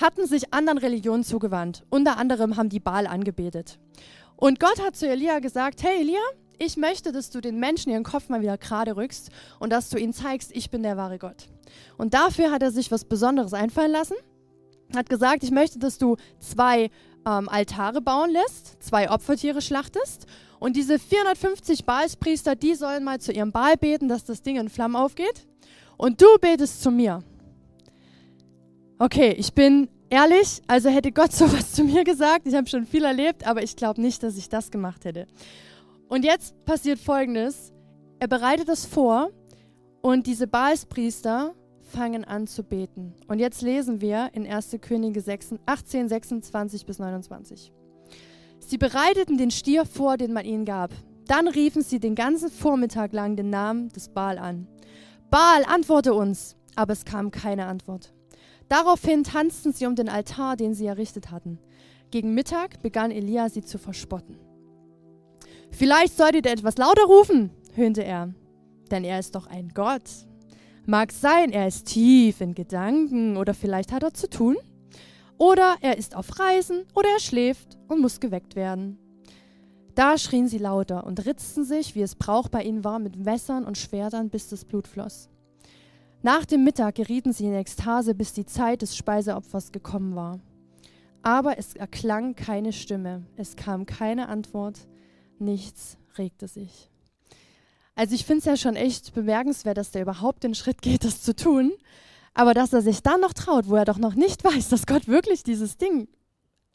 hatten 0.00 0.26
sich 0.26 0.52
anderen 0.52 0.78
Religionen 0.78 1.24
zugewandt. 1.24 1.84
Unter 1.90 2.18
anderem 2.18 2.56
haben 2.56 2.68
die 2.68 2.80
Baal 2.80 3.06
angebetet. 3.06 3.78
Und 4.36 4.60
Gott 4.60 4.80
hat 4.80 4.96
zu 4.96 5.08
Elia 5.08 5.38
gesagt, 5.38 5.82
hey 5.82 6.00
Elia, 6.00 6.20
ich 6.58 6.76
möchte, 6.76 7.12
dass 7.12 7.30
du 7.30 7.40
den 7.40 7.58
Menschen 7.58 7.90
ihren 7.90 8.04
Kopf 8.04 8.28
mal 8.28 8.42
wieder 8.42 8.58
gerade 8.58 8.96
rückst 8.96 9.30
und 9.58 9.70
dass 9.70 9.88
du 9.88 9.98
ihnen 9.98 10.12
zeigst, 10.12 10.54
ich 10.54 10.70
bin 10.70 10.82
der 10.82 10.96
wahre 10.96 11.18
Gott. 11.18 11.48
Und 11.96 12.12
dafür 12.14 12.50
hat 12.50 12.62
er 12.62 12.70
sich 12.70 12.90
was 12.90 13.04
Besonderes 13.04 13.54
einfallen 13.54 13.92
lassen. 13.92 14.16
Hat 14.94 15.08
gesagt, 15.08 15.42
ich 15.42 15.50
möchte, 15.50 15.78
dass 15.78 15.98
du 15.98 16.16
zwei 16.38 16.90
ähm, 17.26 17.48
Altare 17.48 18.00
bauen 18.00 18.30
lässt, 18.30 18.82
zwei 18.82 19.10
Opfertiere 19.10 19.62
schlachtest 19.62 20.26
und 20.58 20.76
diese 20.76 20.98
450 20.98 21.84
Baalspriester, 21.84 22.54
die 22.54 22.74
sollen 22.74 23.02
mal 23.02 23.20
zu 23.20 23.32
ihrem 23.32 23.50
Baal 23.50 23.76
beten, 23.76 24.08
dass 24.08 24.24
das 24.24 24.42
Ding 24.42 24.56
in 24.56 24.68
Flammen 24.68 24.96
aufgeht. 24.96 25.46
Und 25.96 26.20
du 26.20 26.26
betest 26.40 26.82
zu 26.82 26.90
mir. 26.90 27.22
Okay, 28.98 29.34
ich 29.38 29.54
bin 29.54 29.88
ehrlich, 30.10 30.60
also 30.66 30.90
hätte 30.90 31.12
Gott 31.12 31.32
sowas 31.32 31.72
zu 31.72 31.84
mir 31.84 32.04
gesagt. 32.04 32.46
Ich 32.46 32.54
habe 32.54 32.68
schon 32.68 32.86
viel 32.86 33.04
erlebt, 33.04 33.46
aber 33.46 33.62
ich 33.62 33.76
glaube 33.76 34.00
nicht, 34.00 34.22
dass 34.22 34.36
ich 34.36 34.48
das 34.48 34.70
gemacht 34.70 35.04
hätte. 35.04 35.26
Und 36.08 36.24
jetzt 36.24 36.62
passiert 36.64 36.98
Folgendes. 36.98 37.72
Er 38.18 38.28
bereitet 38.28 38.68
das 38.68 38.84
vor 38.84 39.30
und 40.02 40.26
diese 40.26 40.46
Baalspriester 40.46 41.54
fangen 41.90 42.24
an 42.24 42.46
zu 42.46 42.62
beten. 42.62 43.14
Und 43.28 43.38
jetzt 43.38 43.62
lesen 43.62 44.00
wir 44.00 44.30
in 44.32 44.46
1. 44.46 44.76
Könige 44.80 45.22
18, 45.66 46.08
26 46.08 46.86
bis 46.86 46.98
29. 46.98 47.72
Sie 48.60 48.78
bereiteten 48.78 49.36
den 49.36 49.50
Stier 49.50 49.84
vor, 49.84 50.16
den 50.16 50.32
man 50.32 50.44
ihnen 50.44 50.64
gab. 50.64 50.92
Dann 51.26 51.48
riefen 51.48 51.82
sie 51.82 52.00
den 52.00 52.14
ganzen 52.14 52.50
Vormittag 52.50 53.12
lang 53.12 53.36
den 53.36 53.50
Namen 53.50 53.88
des 53.90 54.08
Baal 54.08 54.38
an. 54.38 54.66
Baal, 55.30 55.64
antworte 55.64 56.14
uns! 56.14 56.56
Aber 56.76 56.92
es 56.92 57.04
kam 57.04 57.30
keine 57.30 57.66
Antwort. 57.66 58.14
Daraufhin 58.68 59.24
tanzten 59.24 59.72
sie 59.72 59.86
um 59.86 59.96
den 59.96 60.08
Altar, 60.08 60.56
den 60.56 60.74
sie 60.74 60.86
errichtet 60.86 61.30
hatten. 61.30 61.58
Gegen 62.10 62.34
Mittag 62.34 62.80
begann 62.82 63.10
Elia 63.10 63.48
sie 63.48 63.62
zu 63.62 63.78
verspotten. 63.78 64.38
Vielleicht 65.72 66.16
solltet 66.16 66.46
ihr 66.46 66.52
etwas 66.52 66.78
lauter 66.78 67.04
rufen, 67.04 67.50
höhnte 67.74 68.02
er, 68.02 68.32
denn 68.90 69.04
er 69.04 69.18
ist 69.18 69.34
doch 69.34 69.46
ein 69.46 69.70
Gott. 69.74 70.29
Mag 70.90 71.12
sein, 71.12 71.52
er 71.52 71.68
ist 71.68 71.86
tief 71.86 72.40
in 72.40 72.52
Gedanken 72.52 73.36
oder 73.36 73.54
vielleicht 73.54 73.92
hat 73.92 74.02
er 74.02 74.12
zu 74.12 74.28
tun. 74.28 74.56
Oder 75.38 75.76
er 75.82 75.96
ist 75.96 76.16
auf 76.16 76.40
Reisen 76.40 76.82
oder 76.96 77.08
er 77.10 77.20
schläft 77.20 77.78
und 77.86 78.00
muss 78.00 78.18
geweckt 78.18 78.56
werden. 78.56 78.98
Da 79.94 80.18
schrien 80.18 80.48
sie 80.48 80.58
lauter 80.58 81.06
und 81.06 81.24
ritzten 81.26 81.62
sich, 81.62 81.94
wie 81.94 82.02
es 82.02 82.16
Brauch 82.16 82.48
bei 82.48 82.64
ihnen 82.64 82.82
war, 82.82 82.98
mit 82.98 83.14
Messern 83.14 83.66
und 83.66 83.78
Schwertern, 83.78 84.30
bis 84.30 84.48
das 84.48 84.64
Blut 84.64 84.88
floss. 84.88 85.28
Nach 86.22 86.44
dem 86.44 86.64
Mittag 86.64 86.96
gerieten 86.96 87.32
sie 87.32 87.46
in 87.46 87.54
Ekstase, 87.54 88.12
bis 88.16 88.32
die 88.32 88.46
Zeit 88.46 88.82
des 88.82 88.96
Speiseopfers 88.96 89.70
gekommen 89.70 90.16
war. 90.16 90.40
Aber 91.22 91.56
es 91.56 91.76
erklang 91.76 92.34
keine 92.34 92.72
Stimme, 92.72 93.22
es 93.36 93.54
kam 93.54 93.86
keine 93.86 94.28
Antwort, 94.28 94.88
nichts 95.38 95.98
regte 96.18 96.48
sich. 96.48 96.89
Also 98.00 98.14
ich 98.14 98.24
finde 98.24 98.38
es 98.38 98.44
ja 98.46 98.56
schon 98.56 98.76
echt 98.76 99.12
bemerkenswert, 99.12 99.76
dass 99.76 99.90
der 99.90 100.00
überhaupt 100.00 100.42
den 100.42 100.54
Schritt 100.54 100.80
geht, 100.80 101.04
das 101.04 101.20
zu 101.20 101.36
tun. 101.36 101.70
Aber 102.32 102.54
dass 102.54 102.72
er 102.72 102.80
sich 102.80 103.02
dann 103.02 103.20
noch 103.20 103.34
traut, 103.34 103.68
wo 103.68 103.76
er 103.76 103.84
doch 103.84 103.98
noch 103.98 104.14
nicht 104.14 104.42
weiß, 104.50 104.70
dass 104.70 104.86
Gott 104.86 105.06
wirklich 105.06 105.42
dieses 105.42 105.76
Ding 105.76 106.08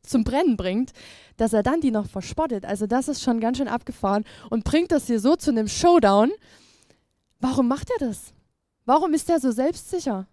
zum 0.03 0.24
Brennen 0.24 0.55
bringt, 0.55 0.94
dass 1.38 1.51
er 1.53 1.63
dann 1.63 1.82
die 1.82 1.89
noch 1.89 2.08
verspottet. 2.08 2.63
Also 2.63 2.86
das 2.86 3.08
ist 3.08 3.24
schon 3.24 3.39
ganz 3.39 3.58
schön 3.58 3.67
abgefahren 3.67 4.24
und 4.51 4.65
bringt 4.65 4.91
das 4.91 5.08
hier 5.08 5.20
so 5.20 5.36
zu 5.36 5.50
einem 5.50 5.67
Showdown. 5.67 6.29
Warum 7.39 7.67
macht 7.67 7.89
er 7.89 8.08
das? 8.08 8.32
Warum 8.86 9.15
ist 9.15 9.27
er 9.27 9.39
so 9.39 9.50
selbstsicher? 9.50 10.27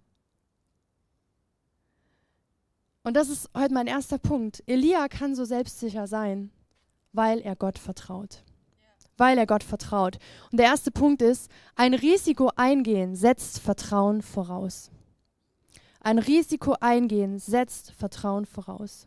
Und 3.02 3.14
das 3.14 3.30
ist 3.30 3.48
heute 3.56 3.72
mein 3.72 3.86
erster 3.86 4.18
Punkt. 4.18 4.62
Elia 4.66 5.08
kann 5.08 5.34
so 5.34 5.46
selbstsicher 5.46 6.06
sein, 6.06 6.50
weil 7.14 7.40
er 7.40 7.56
Gott 7.56 7.78
vertraut. 7.78 8.44
Weil 9.16 9.38
er 9.38 9.46
Gott 9.46 9.62
vertraut. 9.62 10.18
Und 10.50 10.58
der 10.58 10.66
erste 10.66 10.90
Punkt 10.90 11.22
ist, 11.22 11.50
ein 11.74 11.94
Risiko 11.94 12.50
eingehen 12.56 13.14
setzt 13.14 13.58
Vertrauen 13.58 14.22
voraus. 14.22 14.90
Ein 16.00 16.18
Risiko 16.18 16.76
eingehen 16.80 17.38
setzt 17.38 17.92
Vertrauen 17.92 18.46
voraus. 18.46 19.06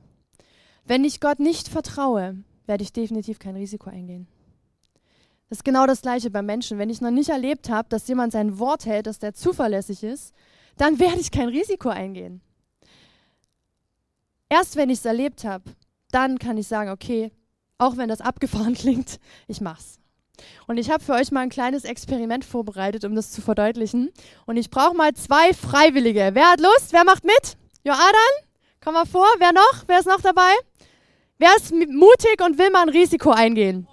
Wenn 0.86 1.04
ich 1.04 1.20
Gott 1.20 1.40
nicht 1.40 1.68
vertraue, 1.68 2.38
werde 2.68 2.84
ich 2.84 2.94
definitiv 2.94 3.40
kein 3.40 3.56
Risiko 3.56 3.90
eingehen. 3.90 4.28
Das 5.50 5.60
ist 5.60 5.66
genau 5.66 5.86
das 5.86 6.02
Gleiche 6.02 6.32
bei 6.32 6.42
Menschen. 6.42 6.78
Wenn 6.78 6.90
ich 6.90 7.02
noch 7.02 7.12
nicht 7.12 7.30
erlebt 7.30 7.70
habe, 7.70 7.90
dass 7.90 8.08
jemand 8.08 8.32
sein 8.32 8.60
Wort 8.60 8.86
hält, 8.86 9.08
dass 9.08 9.20
der 9.20 9.34
zuverlässig 9.34 10.04
ist, 10.04 10.34
dann 10.78 11.00
werde 11.00 11.20
ich 11.20 11.32
kein 11.32 11.50
Risiko 11.50 11.90
eingehen. 11.90 12.42
Erst 14.50 14.76
wenn 14.76 14.90
ich 14.90 15.00
es 15.00 15.06
erlebt 15.06 15.44
habe, 15.44 15.64
dann 16.12 16.40
kann 16.40 16.58
ich 16.58 16.68
sagen, 16.68 16.92
okay, 16.92 17.32
auch 17.77 17.98
wenn 17.98 18.10
das 18.10 18.22
abgefahren 18.22 18.74
klingt, 18.75 19.20
ich 19.48 19.62
mach's. 19.62 20.00
Und 20.67 20.77
ich 20.77 20.89
habe 20.89 21.03
für 21.03 21.13
euch 21.13 21.32
mal 21.32 21.41
ein 21.41 21.50
kleines 21.50 21.86
Experiment 21.86 22.44
vorbereitet, 22.44 23.05
um 23.05 23.15
das 23.15 23.32
zu 23.32 23.41
verdeutlichen. 23.41 24.12
Und 24.46 24.58
ich 24.58 24.70
brauche 24.70 24.96
mal 24.96 25.13
zwei 25.13 25.53
Freiwillige. 25.53 26.32
Wer 26.34 26.51
hat 26.51 26.60
Lust? 26.60 26.91
Wer 26.91 27.05
macht 27.05 27.24
mit? 27.24 27.58
Joadan? 27.84 28.13
Komm 28.84 28.96
mal 28.96 29.05
vor. 29.05 29.27
Wer 29.38 29.53
noch? 29.53 29.84
Wer 29.88 30.00
ist 30.00 30.08
noch 30.08 30.22
dabei? 30.22 30.53
Wer 31.38 31.55
ist 31.55 31.72
mutig 31.74 32.41
und 32.44 32.58
will 32.58 32.70
mal 32.70 32.84
ein 32.84 32.89
Risiko 32.89 33.32
eingehen? 33.32 33.88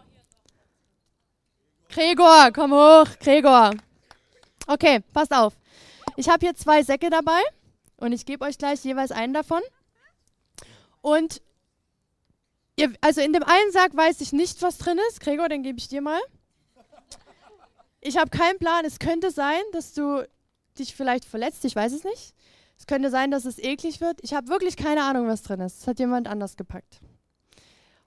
Gregor, 1.88 2.50
komm 2.52 2.72
hoch. 2.72 3.06
Gregor. 3.20 3.72
Okay, 4.66 5.00
passt 5.12 5.32
auf. 5.32 5.54
Ich 6.16 6.28
habe 6.28 6.44
hier 6.46 6.54
zwei 6.54 6.82
Säcke 6.82 7.10
dabei 7.10 7.40
und 7.96 8.12
ich 8.12 8.26
gebe 8.26 8.44
euch 8.44 8.58
gleich 8.58 8.84
jeweils 8.84 9.12
einen 9.12 9.34
davon. 9.34 9.60
Und 11.00 11.42
Ihr, 12.82 12.92
also 13.00 13.20
in 13.20 13.32
dem 13.32 13.44
einen 13.44 13.70
Sack 13.70 13.96
weiß 13.96 14.20
ich 14.22 14.32
nicht, 14.32 14.60
was 14.60 14.76
drin 14.76 14.98
ist. 15.08 15.20
Gregor, 15.20 15.48
den 15.48 15.62
gebe 15.62 15.78
ich 15.78 15.86
dir 15.86 16.02
mal. 16.02 16.20
Ich 18.00 18.16
habe 18.16 18.28
keinen 18.30 18.58
Plan. 18.58 18.84
Es 18.84 18.98
könnte 18.98 19.30
sein, 19.30 19.62
dass 19.70 19.94
du 19.94 20.28
dich 20.76 20.96
vielleicht 20.96 21.24
verletzt. 21.24 21.64
Ich 21.64 21.76
weiß 21.76 21.92
es 21.92 22.02
nicht. 22.02 22.34
Es 22.76 22.88
könnte 22.88 23.10
sein, 23.10 23.30
dass 23.30 23.44
es 23.44 23.60
eklig 23.60 24.00
wird. 24.00 24.18
Ich 24.22 24.34
habe 24.34 24.48
wirklich 24.48 24.76
keine 24.76 25.04
Ahnung, 25.04 25.28
was 25.28 25.42
drin 25.42 25.60
ist. 25.60 25.82
Das 25.82 25.86
hat 25.86 26.00
jemand 26.00 26.26
anders 26.26 26.56
gepackt. 26.56 27.00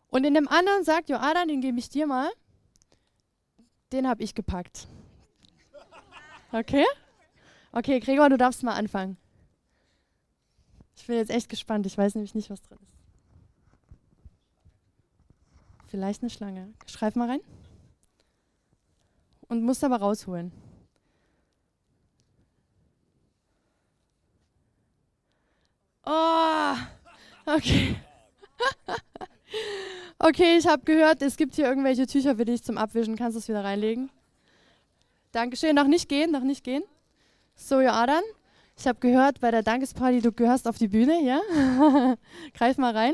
Und 0.10 0.26
in 0.26 0.34
dem 0.34 0.50
anderen 0.50 0.84
sagt 0.84 1.10
Joadan, 1.10 1.48
den 1.48 1.62
gebe 1.62 1.80
ich 1.80 1.88
dir 1.88 2.06
mal. 2.06 2.30
Den 3.94 4.10
habe 4.10 4.24
ich 4.24 4.36
gepackt. 4.36 4.88
Okay? 6.52 6.86
Okay, 7.72 8.02
Gregor, 8.02 8.28
du 8.28 8.38
darfst 8.38 8.62
mal 8.62 8.74
anfangen. 8.74 9.16
Ich 10.98 11.08
bin 11.08 11.16
jetzt 11.16 11.32
echt 11.32 11.48
gespannt. 11.48 11.86
Ich 11.86 11.98
weiß 11.98 12.16
nämlich 12.16 12.36
nicht, 12.36 12.50
was 12.50 12.62
drin 12.62 12.80
ist. 12.84 12.95
Vielleicht 15.96 16.24
eine 16.24 16.30
Schlange. 16.30 16.74
Schreib 16.88 17.16
mal 17.16 17.30
rein. 17.30 17.40
Und 19.48 19.64
musst 19.64 19.82
aber 19.82 19.96
rausholen. 19.96 20.52
Oh, 26.06 26.76
okay. 27.46 27.96
okay, 30.20 30.58
ich 30.58 30.68
habe 30.68 30.84
gehört, 30.84 31.22
es 31.22 31.38
gibt 31.38 31.56
hier 31.56 31.66
irgendwelche 31.66 32.06
Tücher 32.08 32.36
für 32.36 32.44
dich 32.44 32.62
zum 32.62 32.78
Abwischen. 32.78 33.16
Kannst 33.16 33.38
du 33.38 33.40
es 33.40 33.48
wieder 33.48 33.64
reinlegen? 33.64 34.10
Dankeschön. 35.32 35.76
Noch 35.76 35.88
nicht 35.88 36.10
gehen, 36.10 36.30
noch 36.30 36.44
nicht 36.44 36.66
gehen. 36.66 36.84
So, 37.56 37.80
Joadan. 37.80 38.24
Ich 38.78 38.86
habe 38.86 39.00
gehört 39.00 39.40
bei 39.40 39.50
der 39.50 39.64
Dankesparty, 39.64 40.20
du 40.20 40.34
gehörst 40.34 40.68
auf 40.68 40.78
die 40.78 40.90
Bühne, 40.90 41.24
ja? 41.24 41.40
Greif 42.54 42.78
mal 42.78 42.92
rein. 42.92 43.14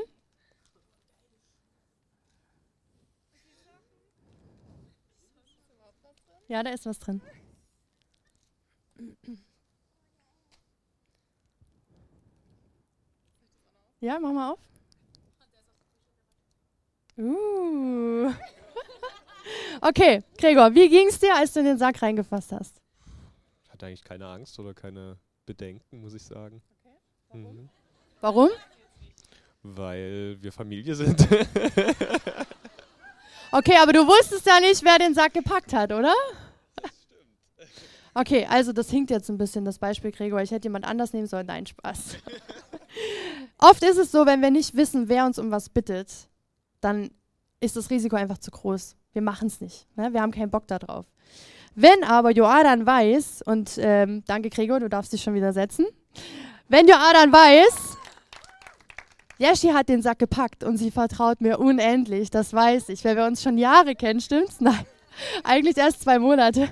Ja, 6.51 6.61
da 6.63 6.71
ist 6.71 6.85
was 6.85 6.99
drin. 6.99 7.21
Ja, 14.01 14.19
mach 14.19 14.33
mal 14.33 14.51
auf. 14.51 14.59
Uh. 17.17 18.33
okay, 19.81 20.23
Gregor, 20.37 20.75
wie 20.75 20.89
ging 20.89 21.07
es 21.07 21.19
dir, 21.19 21.33
als 21.33 21.53
du 21.53 21.61
in 21.61 21.67
den 21.67 21.77
Sack 21.77 22.01
reingefasst 22.01 22.51
hast? 22.51 22.81
Ich 23.63 23.71
hatte 23.71 23.85
eigentlich 23.85 24.03
keine 24.03 24.27
Angst 24.27 24.59
oder 24.59 24.73
keine 24.73 25.17
Bedenken, 25.45 26.01
muss 26.01 26.13
ich 26.13 26.23
sagen. 26.23 26.61
Okay. 26.83 26.97
Warum? 27.29 27.55
Mhm. 27.55 27.69
Warum? 28.19 28.49
Weil 29.63 30.37
wir 30.41 30.51
Familie 30.51 30.95
sind. 30.95 31.21
okay, 33.53 33.77
aber 33.81 33.93
du 33.93 34.05
wusstest 34.05 34.45
ja 34.45 34.59
nicht, 34.59 34.83
wer 34.83 34.99
den 34.99 35.13
Sack 35.13 35.33
gepackt 35.33 35.71
hat, 35.71 35.93
oder? 35.93 36.13
Okay, 38.13 38.45
also 38.49 38.73
das 38.73 38.89
hinkt 38.89 39.09
jetzt 39.09 39.29
ein 39.29 39.37
bisschen, 39.37 39.63
das 39.63 39.79
Beispiel 39.79 40.11
Gregor. 40.11 40.41
Ich 40.41 40.51
hätte 40.51 40.65
jemand 40.65 40.85
anders 40.85 41.13
nehmen 41.13 41.27
sollen. 41.27 41.45
Nein, 41.45 41.65
Spaß. 41.65 42.17
Oft 43.57 43.83
ist 43.83 43.97
es 43.97 44.11
so, 44.11 44.25
wenn 44.25 44.41
wir 44.41 44.51
nicht 44.51 44.75
wissen, 44.75 45.07
wer 45.07 45.25
uns 45.25 45.39
um 45.39 45.51
was 45.51 45.69
bittet, 45.69 46.09
dann 46.81 47.11
ist 47.61 47.75
das 47.75 47.89
Risiko 47.89 48.15
einfach 48.15 48.39
zu 48.39 48.51
groß. 48.51 48.95
Wir 49.13 49.21
machen 49.21 49.47
es 49.47 49.61
nicht. 49.61 49.87
Ne? 49.95 50.13
Wir 50.13 50.21
haben 50.21 50.31
keinen 50.31 50.49
Bock 50.49 50.67
darauf. 50.67 51.05
Wenn 51.73 52.03
aber 52.03 52.31
Joadan 52.31 52.85
weiß, 52.85 53.43
und 53.45 53.77
ähm, 53.77 54.23
danke 54.27 54.49
Gregor, 54.49 54.79
du 54.79 54.89
darfst 54.89 55.13
dich 55.13 55.23
schon 55.23 55.35
wieder 55.35 55.53
setzen. 55.53 55.85
Wenn 56.67 56.87
Joadan 56.87 57.31
weiß, 57.31 57.97
Yeshi 59.37 59.69
hat 59.69 59.89
den 59.89 60.01
Sack 60.01 60.19
gepackt 60.19 60.63
und 60.63 60.77
sie 60.77 60.91
vertraut 60.91 61.39
mir 61.39 61.59
unendlich, 61.59 62.29
das 62.29 62.53
weiß 62.53 62.89
ich, 62.89 63.05
weil 63.05 63.15
wir 63.15 63.25
uns 63.25 63.41
schon 63.41 63.57
Jahre 63.57 63.95
kennen, 63.95 64.19
stimmt's? 64.19 64.59
Nein, 64.59 64.85
eigentlich 65.43 65.77
erst 65.77 66.01
zwei 66.01 66.19
Monate. 66.19 66.69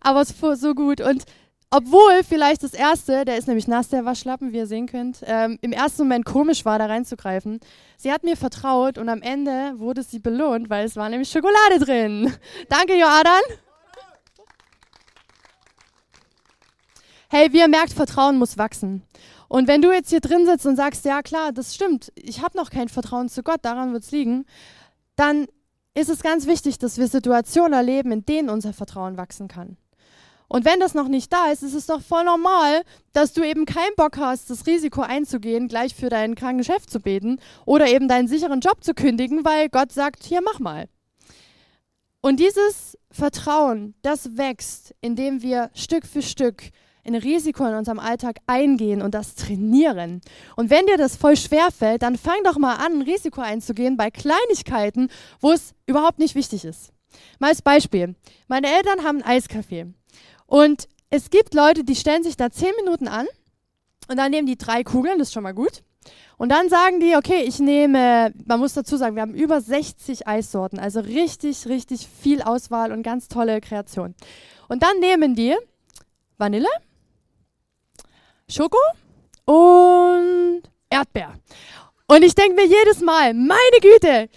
Aber 0.00 0.20
es 0.20 0.30
ist 0.30 0.60
so 0.60 0.74
gut. 0.74 1.00
Und 1.00 1.24
obwohl 1.70 2.22
vielleicht 2.22 2.62
das 2.62 2.72
erste, 2.72 3.24
der 3.24 3.36
ist 3.36 3.48
nämlich 3.48 3.66
nass, 3.66 3.88
der 3.88 4.04
Waschlappen, 4.04 4.52
wie 4.52 4.58
ihr 4.58 4.66
sehen 4.66 4.86
könnt, 4.86 5.22
ähm, 5.26 5.58
im 5.60 5.72
ersten 5.72 6.02
Moment 6.02 6.24
komisch 6.24 6.64
war, 6.64 6.78
da 6.78 6.86
reinzugreifen. 6.86 7.58
Sie 7.96 8.12
hat 8.12 8.22
mir 8.22 8.36
vertraut 8.36 8.96
und 8.96 9.08
am 9.08 9.22
Ende 9.22 9.72
wurde 9.78 10.04
sie 10.04 10.20
belohnt, 10.20 10.70
weil 10.70 10.84
es 10.84 10.94
war 10.94 11.08
nämlich 11.08 11.30
Schokolade 11.30 11.80
drin. 11.80 12.32
Danke, 12.68 12.94
Joadan. 12.94 13.42
Hey, 17.28 17.52
wie 17.52 17.58
ihr 17.58 17.68
merkt, 17.68 17.92
Vertrauen 17.92 18.38
muss 18.38 18.56
wachsen. 18.56 19.02
Und 19.48 19.66
wenn 19.66 19.82
du 19.82 19.92
jetzt 19.92 20.10
hier 20.10 20.20
drin 20.20 20.46
sitzt 20.46 20.66
und 20.66 20.76
sagst, 20.76 21.04
ja 21.04 21.22
klar, 21.22 21.50
das 21.50 21.74
stimmt, 21.74 22.12
ich 22.14 22.40
habe 22.40 22.56
noch 22.56 22.70
kein 22.70 22.88
Vertrauen 22.88 23.28
zu 23.28 23.42
Gott, 23.42 23.60
daran 23.62 23.92
wird 23.92 24.04
es 24.04 24.12
liegen, 24.12 24.46
dann 25.16 25.48
ist 25.94 26.08
es 26.08 26.22
ganz 26.22 26.46
wichtig, 26.46 26.78
dass 26.78 26.98
wir 26.98 27.08
Situationen 27.08 27.72
erleben, 27.72 28.12
in 28.12 28.24
denen 28.24 28.50
unser 28.50 28.72
Vertrauen 28.72 29.16
wachsen 29.16 29.48
kann. 29.48 29.76
Und 30.48 30.64
wenn 30.64 30.78
das 30.78 30.94
noch 30.94 31.08
nicht 31.08 31.32
da 31.32 31.50
ist, 31.50 31.62
ist 31.62 31.74
es 31.74 31.86
doch 31.86 32.02
voll 32.02 32.24
normal, 32.24 32.82
dass 33.12 33.32
du 33.32 33.42
eben 33.42 33.64
keinen 33.64 33.94
Bock 33.96 34.18
hast, 34.18 34.50
das 34.50 34.66
Risiko 34.66 35.00
einzugehen, 35.00 35.68
gleich 35.68 35.94
für 35.94 36.10
deinen 36.10 36.34
kranken 36.34 36.64
Chef 36.64 36.86
zu 36.86 37.00
beten 37.00 37.40
oder 37.64 37.86
eben 37.88 38.08
deinen 38.08 38.28
sicheren 38.28 38.60
Job 38.60 38.84
zu 38.84 38.94
kündigen, 38.94 39.44
weil 39.44 39.68
Gott 39.68 39.92
sagt, 39.92 40.22
hier 40.22 40.42
mach 40.42 40.60
mal. 40.60 40.88
Und 42.20 42.40
dieses 42.40 42.98
Vertrauen, 43.10 43.94
das 44.02 44.36
wächst, 44.36 44.94
indem 45.00 45.42
wir 45.42 45.70
Stück 45.74 46.06
für 46.06 46.22
Stück 46.22 46.70
in 47.04 47.14
Risiko 47.14 47.66
in 47.66 47.74
unserem 47.74 47.98
Alltag 47.98 48.38
eingehen 48.46 49.02
und 49.02 49.14
das 49.14 49.34
trainieren. 49.34 50.20
Und 50.56 50.70
wenn 50.70 50.86
dir 50.86 50.96
das 50.96 51.16
voll 51.16 51.36
schwer 51.36 51.70
fällt, 51.70 52.02
dann 52.02 52.16
fang 52.16 52.42
doch 52.44 52.58
mal 52.58 52.74
an, 52.76 52.94
ein 52.94 53.02
Risiko 53.02 53.40
einzugehen 53.40 53.96
bei 53.96 54.10
Kleinigkeiten, 54.10 55.10
wo 55.40 55.52
es 55.52 55.74
überhaupt 55.86 56.18
nicht 56.18 56.34
wichtig 56.34 56.64
ist. 56.64 56.92
Mal 57.38 57.48
als 57.48 57.62
Beispiel. 57.62 58.14
Meine 58.48 58.68
Eltern 58.74 59.04
haben 59.04 59.22
ein 59.22 59.38
Eiscafé. 59.40 59.92
Und 60.46 60.88
es 61.10 61.30
gibt 61.30 61.54
Leute, 61.54 61.84
die 61.84 61.94
stellen 61.94 62.24
sich 62.24 62.36
da 62.36 62.50
zehn 62.50 62.72
Minuten 62.82 63.06
an 63.06 63.26
und 64.08 64.16
dann 64.16 64.30
nehmen 64.30 64.46
die 64.46 64.58
drei 64.58 64.82
Kugeln, 64.82 65.18
das 65.18 65.28
ist 65.28 65.34
schon 65.34 65.42
mal 65.42 65.54
gut. 65.54 65.82
Und 66.36 66.50
dann 66.50 66.68
sagen 66.68 67.00
die, 67.00 67.16
okay, 67.16 67.42
ich 67.46 67.60
nehme, 67.60 68.32
man 68.44 68.58
muss 68.58 68.74
dazu 68.74 68.96
sagen, 68.96 69.14
wir 69.14 69.22
haben 69.22 69.34
über 69.34 69.60
60 69.60 70.26
Eissorten, 70.26 70.78
also 70.78 71.00
richtig, 71.00 71.66
richtig 71.66 72.08
viel 72.08 72.42
Auswahl 72.42 72.92
und 72.92 73.02
ganz 73.02 73.28
tolle 73.28 73.60
Kreation. 73.60 74.14
Und 74.68 74.82
dann 74.82 74.98
nehmen 74.98 75.34
die 75.34 75.54
Vanille, 76.36 76.68
Schoko 78.48 78.78
und 79.46 80.62
Erdbeer. 80.90 81.34
Und 82.06 82.22
ich 82.22 82.34
denke 82.34 82.54
mir 82.54 82.66
jedes 82.66 83.00
Mal, 83.00 83.32
meine 83.34 83.80
Güte, 83.80 84.28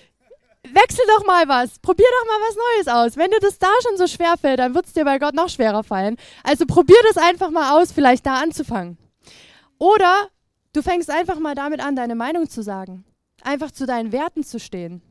wechsel 0.63 1.05
doch 1.07 1.25
mal 1.25 1.47
was, 1.47 1.79
probier 1.79 2.07
doch 2.19 2.27
mal 2.27 2.47
was 2.47 2.55
Neues 2.55 2.87
aus. 2.87 3.17
Wenn 3.17 3.31
dir 3.31 3.39
das 3.39 3.59
da 3.59 3.67
schon 3.83 3.97
so 3.97 4.07
schwer 4.07 4.37
fällt, 4.37 4.59
dann 4.59 4.73
wird 4.73 4.85
es 4.85 4.93
dir 4.93 5.05
bei 5.05 5.19
Gott 5.19 5.33
noch 5.33 5.49
schwerer 5.49 5.83
fallen. 5.83 6.17
Also 6.43 6.65
probier 6.65 6.97
das 7.03 7.17
einfach 7.21 7.49
mal 7.49 7.79
aus, 7.79 7.91
vielleicht 7.91 8.25
da 8.25 8.35
anzufangen. 8.35 8.97
Oder 9.77 10.29
du 10.73 10.81
fängst 10.81 11.09
einfach 11.09 11.39
mal 11.39 11.55
damit 11.55 11.81
an, 11.81 11.95
deine 11.95 12.15
Meinung 12.15 12.49
zu 12.49 12.63
sagen, 12.63 13.05
einfach 13.43 13.71
zu 13.71 13.85
deinen 13.85 14.11
Werten 14.11 14.43
zu 14.43 14.59
stehen. 14.59 15.01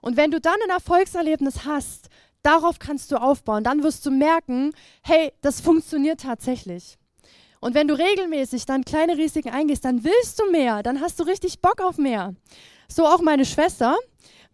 Und 0.00 0.16
wenn 0.16 0.30
du 0.30 0.40
dann 0.40 0.58
ein 0.64 0.70
Erfolgserlebnis 0.70 1.64
hast, 1.64 2.08
darauf 2.42 2.78
kannst 2.78 3.12
du 3.12 3.20
aufbauen, 3.20 3.64
dann 3.64 3.82
wirst 3.82 4.06
du 4.06 4.10
merken, 4.10 4.72
hey, 5.02 5.32
das 5.42 5.60
funktioniert 5.60 6.20
tatsächlich. 6.20 6.97
Und 7.60 7.74
wenn 7.74 7.88
du 7.88 7.94
regelmäßig 7.98 8.66
dann 8.66 8.84
kleine 8.84 9.16
Risiken 9.16 9.50
eingehst, 9.50 9.84
dann 9.84 10.04
willst 10.04 10.38
du 10.38 10.50
mehr, 10.50 10.82
dann 10.82 11.00
hast 11.00 11.18
du 11.18 11.24
richtig 11.24 11.60
Bock 11.60 11.80
auf 11.80 11.98
mehr. 11.98 12.34
So 12.88 13.06
auch 13.06 13.20
meine 13.20 13.44
Schwester. 13.44 13.96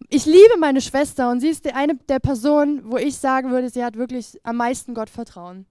Ich 0.09 0.27
liebe 0.27 0.59
meine 0.59 0.81
Schwester 0.81 1.31
und 1.31 1.41
sie 1.41 1.49
ist 1.49 1.67
eine 1.73 1.95
der 2.09 2.19
Personen, 2.19 2.91
wo 2.91 2.97
ich 2.97 3.17
sagen 3.17 3.51
würde, 3.51 3.71
sie 3.71 3.85
hat 3.85 3.97
wirklich 3.97 4.39
am 4.43 4.57
meisten 4.57 4.95
Gott 4.95 5.09
vertrauen. 5.09 5.67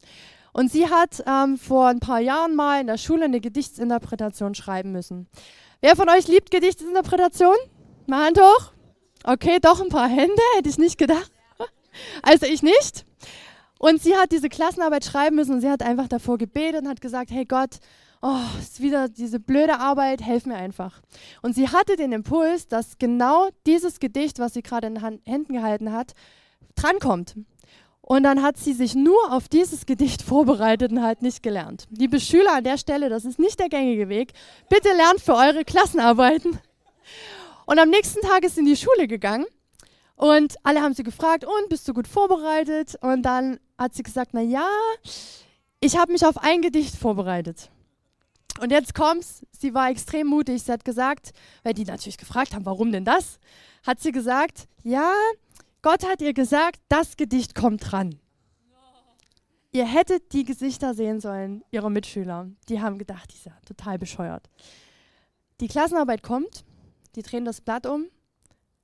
Und 0.53 0.71
sie 0.71 0.87
hat 0.87 1.23
ähm, 1.27 1.57
vor 1.57 1.87
ein 1.87 1.99
paar 1.99 2.19
Jahren 2.19 2.55
mal 2.55 2.79
in 2.79 2.87
der 2.87 2.97
Schule 2.97 3.25
eine 3.25 3.41
Gedichtsinterpretation 3.41 4.53
schreiben 4.55 4.91
müssen. 4.91 5.27
Wer 5.81 5.95
von 5.95 6.09
euch 6.09 6.27
liebt 6.27 6.51
Gedichtsinterpretation? 6.51 7.55
Mal 8.05 8.27
Hand 8.27 8.39
hoch. 8.39 8.71
Okay, 9.23 9.57
doch 9.61 9.81
ein 9.81 9.89
paar 9.89 10.07
Hände, 10.07 10.41
hätte 10.55 10.69
ich 10.69 10.77
nicht 10.77 10.97
gedacht. 10.97 11.31
Also 12.23 12.47
ich 12.47 12.63
nicht. 12.63 13.05
Und 13.83 14.01
sie 14.01 14.15
hat 14.15 14.31
diese 14.31 14.47
Klassenarbeit 14.47 15.03
schreiben 15.03 15.35
müssen 15.35 15.55
und 15.55 15.59
sie 15.59 15.69
hat 15.69 15.83
einfach 15.83 16.07
davor 16.07 16.37
gebetet 16.37 16.83
und 16.83 16.87
hat 16.87 17.01
gesagt, 17.01 17.31
hey 17.31 17.43
Gott, 17.43 17.79
oh, 18.21 18.39
ist 18.57 18.79
wieder 18.79 19.09
diese 19.09 19.41
blöde 19.41 19.77
Arbeit, 19.77 20.21
helf 20.21 20.45
mir 20.45 20.55
einfach. 20.55 21.01
Und 21.41 21.53
sie 21.53 21.67
hatte 21.67 21.97
den 21.97 22.13
Impuls, 22.13 22.69
dass 22.69 22.97
genau 22.97 23.49
dieses 23.65 23.99
Gedicht, 23.99 24.39
was 24.39 24.53
sie 24.53 24.61
gerade 24.61 24.87
in 24.87 24.95
den 24.95 25.19
Händen 25.25 25.51
gehalten 25.51 25.91
hat, 25.91 26.13
drankommt. 26.75 27.35
Und 27.99 28.23
dann 28.23 28.41
hat 28.41 28.55
sie 28.55 28.71
sich 28.71 28.95
nur 28.95 29.33
auf 29.33 29.49
dieses 29.49 29.85
Gedicht 29.85 30.21
vorbereitet 30.21 30.93
und 30.93 31.03
halt 31.03 31.21
nicht 31.21 31.43
gelernt. 31.43 31.87
Liebe 31.89 32.21
Schüler 32.21 32.53
an 32.53 32.63
der 32.63 32.77
Stelle, 32.77 33.09
das 33.09 33.25
ist 33.25 33.37
nicht 33.37 33.59
der 33.59 33.67
gängige 33.67 34.07
Weg. 34.07 34.31
Bitte 34.69 34.95
lernt 34.95 35.19
für 35.19 35.35
eure 35.35 35.65
Klassenarbeiten. 35.65 36.57
Und 37.65 37.79
am 37.79 37.89
nächsten 37.89 38.21
Tag 38.21 38.45
ist 38.45 38.55
sie 38.55 38.61
in 38.61 38.65
die 38.65 38.77
Schule 38.77 39.09
gegangen 39.09 39.45
und 40.23 40.55
alle 40.63 40.81
haben 40.81 40.93
sie 40.93 41.03
gefragt, 41.03 41.43
und 41.43 41.67
bist 41.67 41.85
du 41.85 41.93
gut 41.93 42.07
vorbereitet? 42.07 42.95
Und 43.01 43.23
dann 43.23 43.59
hat 43.77 43.93
sie 43.93 44.03
gesagt, 44.03 44.29
na 44.31 44.39
ja, 44.39 44.69
ich 45.81 45.97
habe 45.97 46.13
mich 46.13 46.25
auf 46.25 46.37
ein 46.37 46.61
Gedicht 46.61 46.95
vorbereitet. 46.95 47.69
Und 48.61 48.71
jetzt 48.71 48.95
kommt's, 48.95 49.45
sie 49.51 49.73
war 49.73 49.89
extrem 49.89 50.27
mutig. 50.27 50.63
Sie 50.63 50.71
hat 50.71 50.85
gesagt, 50.85 51.33
weil 51.63 51.73
die 51.73 51.83
natürlich 51.83 52.17
gefragt 52.17 52.55
haben, 52.55 52.65
warum 52.65 52.93
denn 52.93 53.03
das? 53.03 53.37
Hat 53.85 53.99
sie 53.99 54.13
gesagt, 54.13 54.69
ja, 54.83 55.11
Gott 55.81 56.07
hat 56.07 56.21
ihr 56.21 56.33
gesagt, 56.33 56.79
das 56.87 57.17
Gedicht 57.17 57.53
kommt 57.53 57.91
dran. 57.91 58.17
ihr 59.73 59.85
hättet 59.85 60.31
die 60.31 60.45
Gesichter 60.45 60.93
sehen 60.93 61.19
sollen, 61.19 61.65
ihrer 61.69 61.89
Mitschüler. 61.89 62.47
Die 62.69 62.79
haben 62.79 62.97
gedacht, 62.97 63.29
die 63.29 63.35
ist 63.35 63.45
ja 63.47 63.57
total 63.65 63.99
bescheuert. 63.99 64.49
Die 65.59 65.67
Klassenarbeit 65.67 66.23
kommt, 66.23 66.63
die 67.17 67.23
drehen 67.23 67.43
das 67.43 67.59
Blatt 67.59 67.85
um 67.85 68.05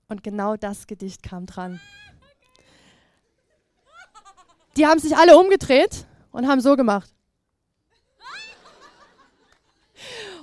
und 0.09 0.23
genau 0.23 0.57
das 0.57 0.87
Gedicht 0.87 1.23
kam 1.23 1.45
dran. 1.45 1.79
Die 4.75 4.85
haben 4.85 4.99
sich 4.99 5.15
alle 5.15 5.37
umgedreht 5.37 6.05
und 6.31 6.47
haben 6.47 6.61
so 6.61 6.75
gemacht. 6.75 7.09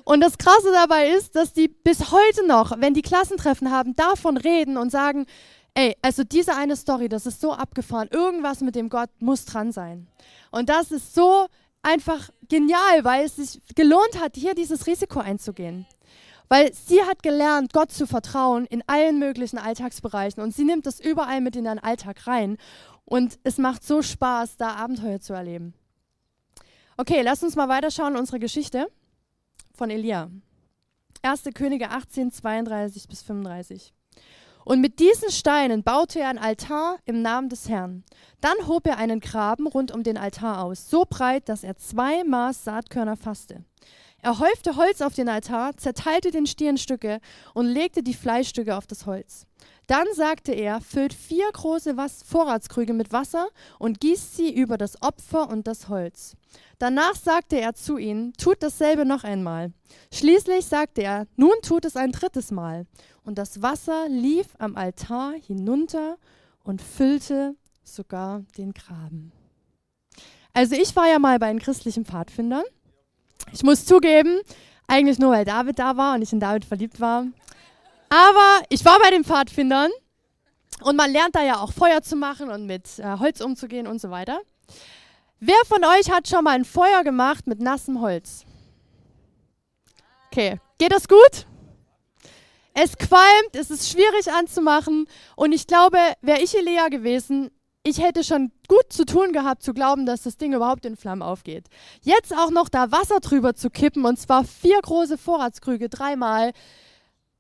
Und 0.05 0.21
das 0.21 0.39
Krasse 0.39 0.71
dabei 0.73 1.09
ist, 1.11 1.35
dass 1.35 1.53
die 1.53 1.67
bis 1.67 2.13
heute 2.13 2.47
noch, 2.47 2.81
wenn 2.81 2.95
die 2.95 3.03
Klassentreffen 3.03 3.73
haben, 3.73 3.97
davon 3.97 4.37
reden 4.37 4.77
und 4.77 4.91
sagen, 4.91 5.27
ey, 5.75 5.97
also 6.01 6.23
diese 6.23 6.55
eine 6.55 6.77
Story, 6.77 7.09
das 7.09 7.27
ist 7.27 7.41
so 7.41 7.53
abgefahren, 7.53 8.09
irgendwas 8.13 8.61
mit 8.61 8.77
dem 8.77 8.89
Gott 8.89 9.11
muss 9.19 9.45
dran 9.45 9.73
sein. 9.73 10.07
Und 10.53 10.69
das 10.69 10.93
ist 10.93 11.15
so 11.15 11.49
einfach 11.83 12.31
genial, 12.49 13.05
weil 13.05 13.25
es 13.25 13.37
sich 13.37 13.61
gelohnt 13.75 14.21
hat, 14.21 14.37
hier 14.37 14.55
dieses 14.55 14.87
Risiko 14.87 15.19
einzugehen. 15.19 15.87
Weil 16.49 16.73
sie 16.73 17.03
hat 17.03 17.23
gelernt, 17.23 17.73
Gott 17.73 17.91
zu 17.91 18.07
vertrauen 18.07 18.67
in 18.67 18.83
allen 18.87 19.19
möglichen 19.19 19.59
Alltagsbereichen 19.59 20.43
und 20.43 20.55
sie 20.55 20.65
nimmt 20.65 20.87
das 20.87 21.00
überall 21.00 21.41
mit 21.41 21.57
in 21.57 21.65
ihren 21.65 21.79
Alltag 21.79 22.26
rein. 22.26 22.57
Und 23.05 23.38
es 23.45 23.59
macht 23.59 23.85
so 23.85 24.03
Spaß, 24.03 24.57
da 24.57 24.75
Abenteuer 24.75 25.21
zu 25.21 25.33
erleben. 25.33 25.75
Okay, 26.97 27.23
lass 27.23 27.43
uns 27.43 27.57
mal 27.57 27.69
weiterschauen, 27.69 28.17
unsere 28.17 28.38
Geschichte 28.38 28.88
von 29.75 29.91
Elia. 29.91 30.31
1. 31.23 31.45
Könige 31.55 31.91
18, 31.91 32.33
32 32.33 33.09
bis 33.09 33.23
35. 33.23 33.93
Und 34.65 34.81
mit 34.81 34.99
diesen 34.99 35.31
Steinen 35.31 35.85
baute 35.85 36.19
er 36.21 36.29
ein 36.29 36.38
Altar 36.38 36.97
im 37.05 37.23
Namen 37.23 37.49
des 37.49 37.69
Herrn. 37.69 38.03
Dann 38.41 38.67
hob 38.67 38.87
er 38.88 38.99
einen 38.99 39.21
Graben 39.21 39.67
rund 39.69 39.93
um 39.93 40.03
den 40.03 40.19
Altar 40.19 40.65
aus, 40.65 40.91
so 40.91 41.05
breit, 41.09 41.49
dass 41.49 41.62
er 41.62 41.76
zwei 41.76 42.25
Maß 42.25 42.65
Saatkörner 42.65 43.17
fasste. 43.17 43.65
Er 44.23 44.39
häufte 44.39 44.77
Holz 44.77 45.03
auf 45.03 45.15
den 45.15 45.29
Altar, 45.29 45.77
zerteilte 45.77 46.31
den 46.31 46.47
Stier 46.47 46.71
in 46.71 46.79
Stücke 46.79 47.21
und 47.55 47.67
legte 47.67 48.03
die 48.03 48.15
Fleischstücke 48.15 48.77
auf 48.77 48.87
das 48.87 49.07
Holz. 49.07 49.47
Dann 49.87 50.07
sagte 50.15 50.53
er, 50.53 50.81
füllt 50.81 51.15
vier 51.15 51.49
große 51.53 51.97
Was 51.97 52.23
Vorratskrüge 52.25 52.93
mit 52.93 53.13
Wasser 53.13 53.49
und 53.79 54.01
gießt 54.01 54.37
sie 54.37 54.53
über 54.53 54.79
das 54.79 55.01
Opfer 55.01 55.49
und 55.49 55.69
das 55.69 55.89
Holz. 55.89 56.35
Danach 56.79 57.15
sagte 57.15 57.61
er 57.61 57.75
zu 57.75 57.97
ihnen, 57.97 58.33
tut 58.33 58.63
dasselbe 58.63 59.05
noch 59.07 59.23
einmal. 59.23 59.73
Schließlich 60.13 60.67
sagte 60.67 61.03
er, 61.03 61.27
nun 61.37 61.55
tut 61.63 61.85
es 61.85 61.95
ein 61.95 62.11
drittes 62.11 62.51
Mal. 62.51 62.87
Und 63.23 63.39
das 63.39 63.63
Wasser 63.63 64.09
lief 64.09 64.49
am 64.59 64.77
Altar 64.77 65.35
hinunter 65.35 66.17
und 66.65 66.83
füllte 66.83 67.55
sogar 67.85 68.43
den 68.59 68.75
Graben. 68.75 69.33
Also 70.53 70.75
ich 70.75 70.97
war 70.97 71.09
ja 71.09 71.19
mal 71.19 71.39
bei 71.39 71.49
den 71.49 71.61
christlichen 71.61 72.05
Pfadfindern. 72.05 72.65
Ich 73.52 73.62
muss 73.62 73.85
zugeben, 73.85 74.40
eigentlich 74.87 75.19
nur 75.19 75.33
weil 75.33 75.45
David 75.45 75.78
da 75.78 75.97
war 75.97 76.14
und 76.14 76.23
ich 76.23 76.33
in 76.33 76.40
David 76.40 76.64
verliebt 76.64 77.00
war. 77.00 77.26
Aber 78.09 78.62
ich 78.69 78.85
war 78.85 78.99
bei 79.00 79.11
den 79.11 79.25
Pfadfindern 79.25 79.90
und 80.83 80.97
man 80.97 81.11
lernt 81.11 81.35
da 81.35 81.43
ja 81.43 81.59
auch 81.61 81.73
Feuer 81.73 82.02
zu 82.02 82.16
machen 82.16 82.50
und 82.50 82.66
mit 82.66 82.99
äh, 82.99 83.19
Holz 83.19 83.40
umzugehen 83.40 83.87
und 83.87 84.00
so 84.00 84.11
weiter. 84.11 84.40
Wer 85.40 85.57
von 85.66 85.85
euch 85.85 86.11
hat 86.11 86.28
schon 86.28 86.45
mal 86.45 86.55
ein 86.55 86.64
Feuer 86.64 87.05
gemacht 87.05 87.47
mit 87.47 87.61
nassem 87.61 88.00
Holz? 88.00 88.45
Okay, 90.31 90.61
geht 90.78 90.93
das 90.93 91.09
gut? 91.09 91.47
Es 92.75 92.97
qualmt, 92.97 93.55
es 93.55 93.71
ist 93.71 93.90
schwierig 93.90 94.31
anzumachen 94.31 95.09
und 95.35 95.52
ich 95.52 95.66
glaube, 95.66 95.99
wäre 96.21 96.43
ich 96.43 96.55
Elea 96.57 96.88
gewesen, 96.88 97.50
ich 97.87 98.02
hätte 98.02 98.25
schon 98.25 98.50
gut 98.66 98.93
zu 98.93 99.07
tun 99.07 99.33
gehabt, 99.33 99.62
zu 99.62 99.73
glauben, 99.73 100.07
dass 100.07 100.23
das 100.23 100.37
Ding 100.37 100.52
überhaupt 100.52 100.85
in 100.85 100.97
Flammen 100.97 101.23
aufgeht. 101.23 101.69
Jetzt 102.02 102.37
auch 102.37 102.50
noch 102.50 102.69
da 102.69 102.90
Wasser 102.90 103.21
drüber 103.21 103.54
zu 103.54 103.71
kippen 103.71 104.04
und 104.04 104.19
zwar 104.19 104.43
vier 104.43 104.80
große 104.82 105.17
Vorratskrüge, 105.17 105.89
dreimal. 105.89 106.52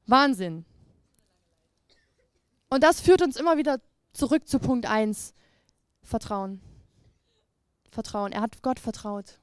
Wahnsinn. 0.06 0.64
Und 2.68 2.84
das 2.84 3.00
führt 3.00 3.22
uns 3.22 3.36
immer 3.36 3.56
wieder 3.56 3.80
zurück 4.12 4.46
zu 4.46 4.60
Punkt 4.60 4.86
1. 4.86 5.34
Vertrauen. 6.02 6.60
Vertrauen. 7.90 8.30
Er 8.30 8.42
hat 8.42 8.62
Gott 8.62 8.78
vertraut. 8.78 9.40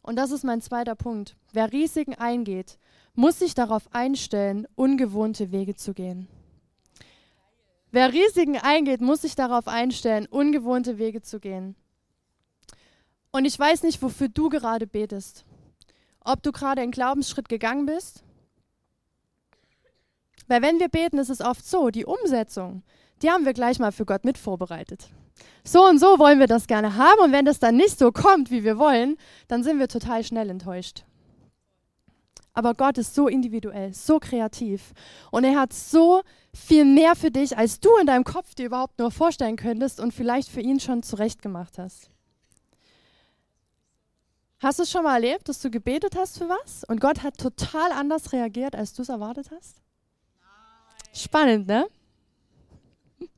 Und 0.00 0.14
das 0.14 0.30
ist 0.30 0.44
mein 0.44 0.62
zweiter 0.62 0.94
Punkt. 0.94 1.34
Wer 1.52 1.72
Risiken 1.72 2.14
eingeht, 2.14 2.78
muss 3.14 3.40
sich 3.40 3.54
darauf 3.54 3.92
einstellen, 3.92 4.68
ungewohnte 4.76 5.50
Wege 5.50 5.74
zu 5.74 5.92
gehen. 5.92 6.28
Wer 7.92 8.12
Risiken 8.12 8.56
eingeht, 8.56 9.00
muss 9.00 9.22
sich 9.22 9.34
darauf 9.34 9.66
einstellen, 9.66 10.26
ungewohnte 10.30 10.98
Wege 10.98 11.22
zu 11.22 11.40
gehen. 11.40 11.74
Und 13.32 13.44
ich 13.44 13.58
weiß 13.58 13.82
nicht, 13.82 14.00
wofür 14.02 14.28
du 14.28 14.48
gerade 14.48 14.86
betest. 14.86 15.44
Ob 16.24 16.42
du 16.42 16.52
gerade 16.52 16.82
einen 16.82 16.92
Glaubensschritt 16.92 17.48
gegangen 17.48 17.86
bist. 17.86 18.22
Weil 20.46 20.62
wenn 20.62 20.80
wir 20.80 20.88
beten, 20.88 21.18
ist 21.18 21.30
es 21.30 21.40
oft 21.40 21.64
so, 21.64 21.90
die 21.90 22.04
Umsetzung, 22.04 22.82
die 23.22 23.30
haben 23.30 23.44
wir 23.44 23.52
gleich 23.52 23.78
mal 23.78 23.92
für 23.92 24.04
Gott 24.04 24.24
mit 24.24 24.38
vorbereitet. 24.38 25.08
So 25.64 25.86
und 25.86 25.98
so 25.98 26.18
wollen 26.18 26.38
wir 26.38 26.46
das 26.46 26.66
gerne 26.66 26.96
haben 26.96 27.20
und 27.20 27.32
wenn 27.32 27.44
das 27.44 27.58
dann 27.58 27.76
nicht 27.76 27.98
so 27.98 28.12
kommt, 28.12 28.50
wie 28.50 28.64
wir 28.64 28.78
wollen, 28.78 29.16
dann 29.48 29.62
sind 29.62 29.78
wir 29.78 29.88
total 29.88 30.24
schnell 30.24 30.50
enttäuscht. 30.50 31.04
Aber 32.52 32.74
Gott 32.74 32.98
ist 32.98 33.14
so 33.14 33.28
individuell, 33.28 33.94
so 33.94 34.18
kreativ 34.18 34.92
und 35.30 35.44
er 35.44 35.58
hat 35.58 35.72
so 35.72 36.22
viel 36.54 36.84
mehr 36.84 37.14
für 37.14 37.30
dich, 37.30 37.56
als 37.56 37.80
du 37.80 37.90
in 38.00 38.06
deinem 38.06 38.24
Kopf 38.24 38.54
dir 38.54 38.66
überhaupt 38.66 38.98
nur 38.98 39.10
vorstellen 39.10 39.56
könntest 39.56 40.00
und 40.00 40.12
vielleicht 40.12 40.48
für 40.48 40.60
ihn 40.60 40.80
schon 40.80 41.02
zurechtgemacht 41.02 41.78
hast. 41.78 42.10
Hast 44.60 44.78
du 44.78 44.82
es 44.82 44.90
schon 44.90 45.04
mal 45.04 45.14
erlebt, 45.14 45.48
dass 45.48 45.60
du 45.60 45.70
gebetet 45.70 46.16
hast 46.16 46.38
für 46.38 46.48
was 46.48 46.84
und 46.84 47.00
Gott 47.00 47.22
hat 47.22 47.38
total 47.38 47.92
anders 47.92 48.32
reagiert, 48.32 48.76
als 48.76 48.92
du 48.92 49.02
es 49.02 49.08
erwartet 49.08 49.50
hast? 49.50 49.80
Spannend, 51.14 51.66
ne? 51.66 51.86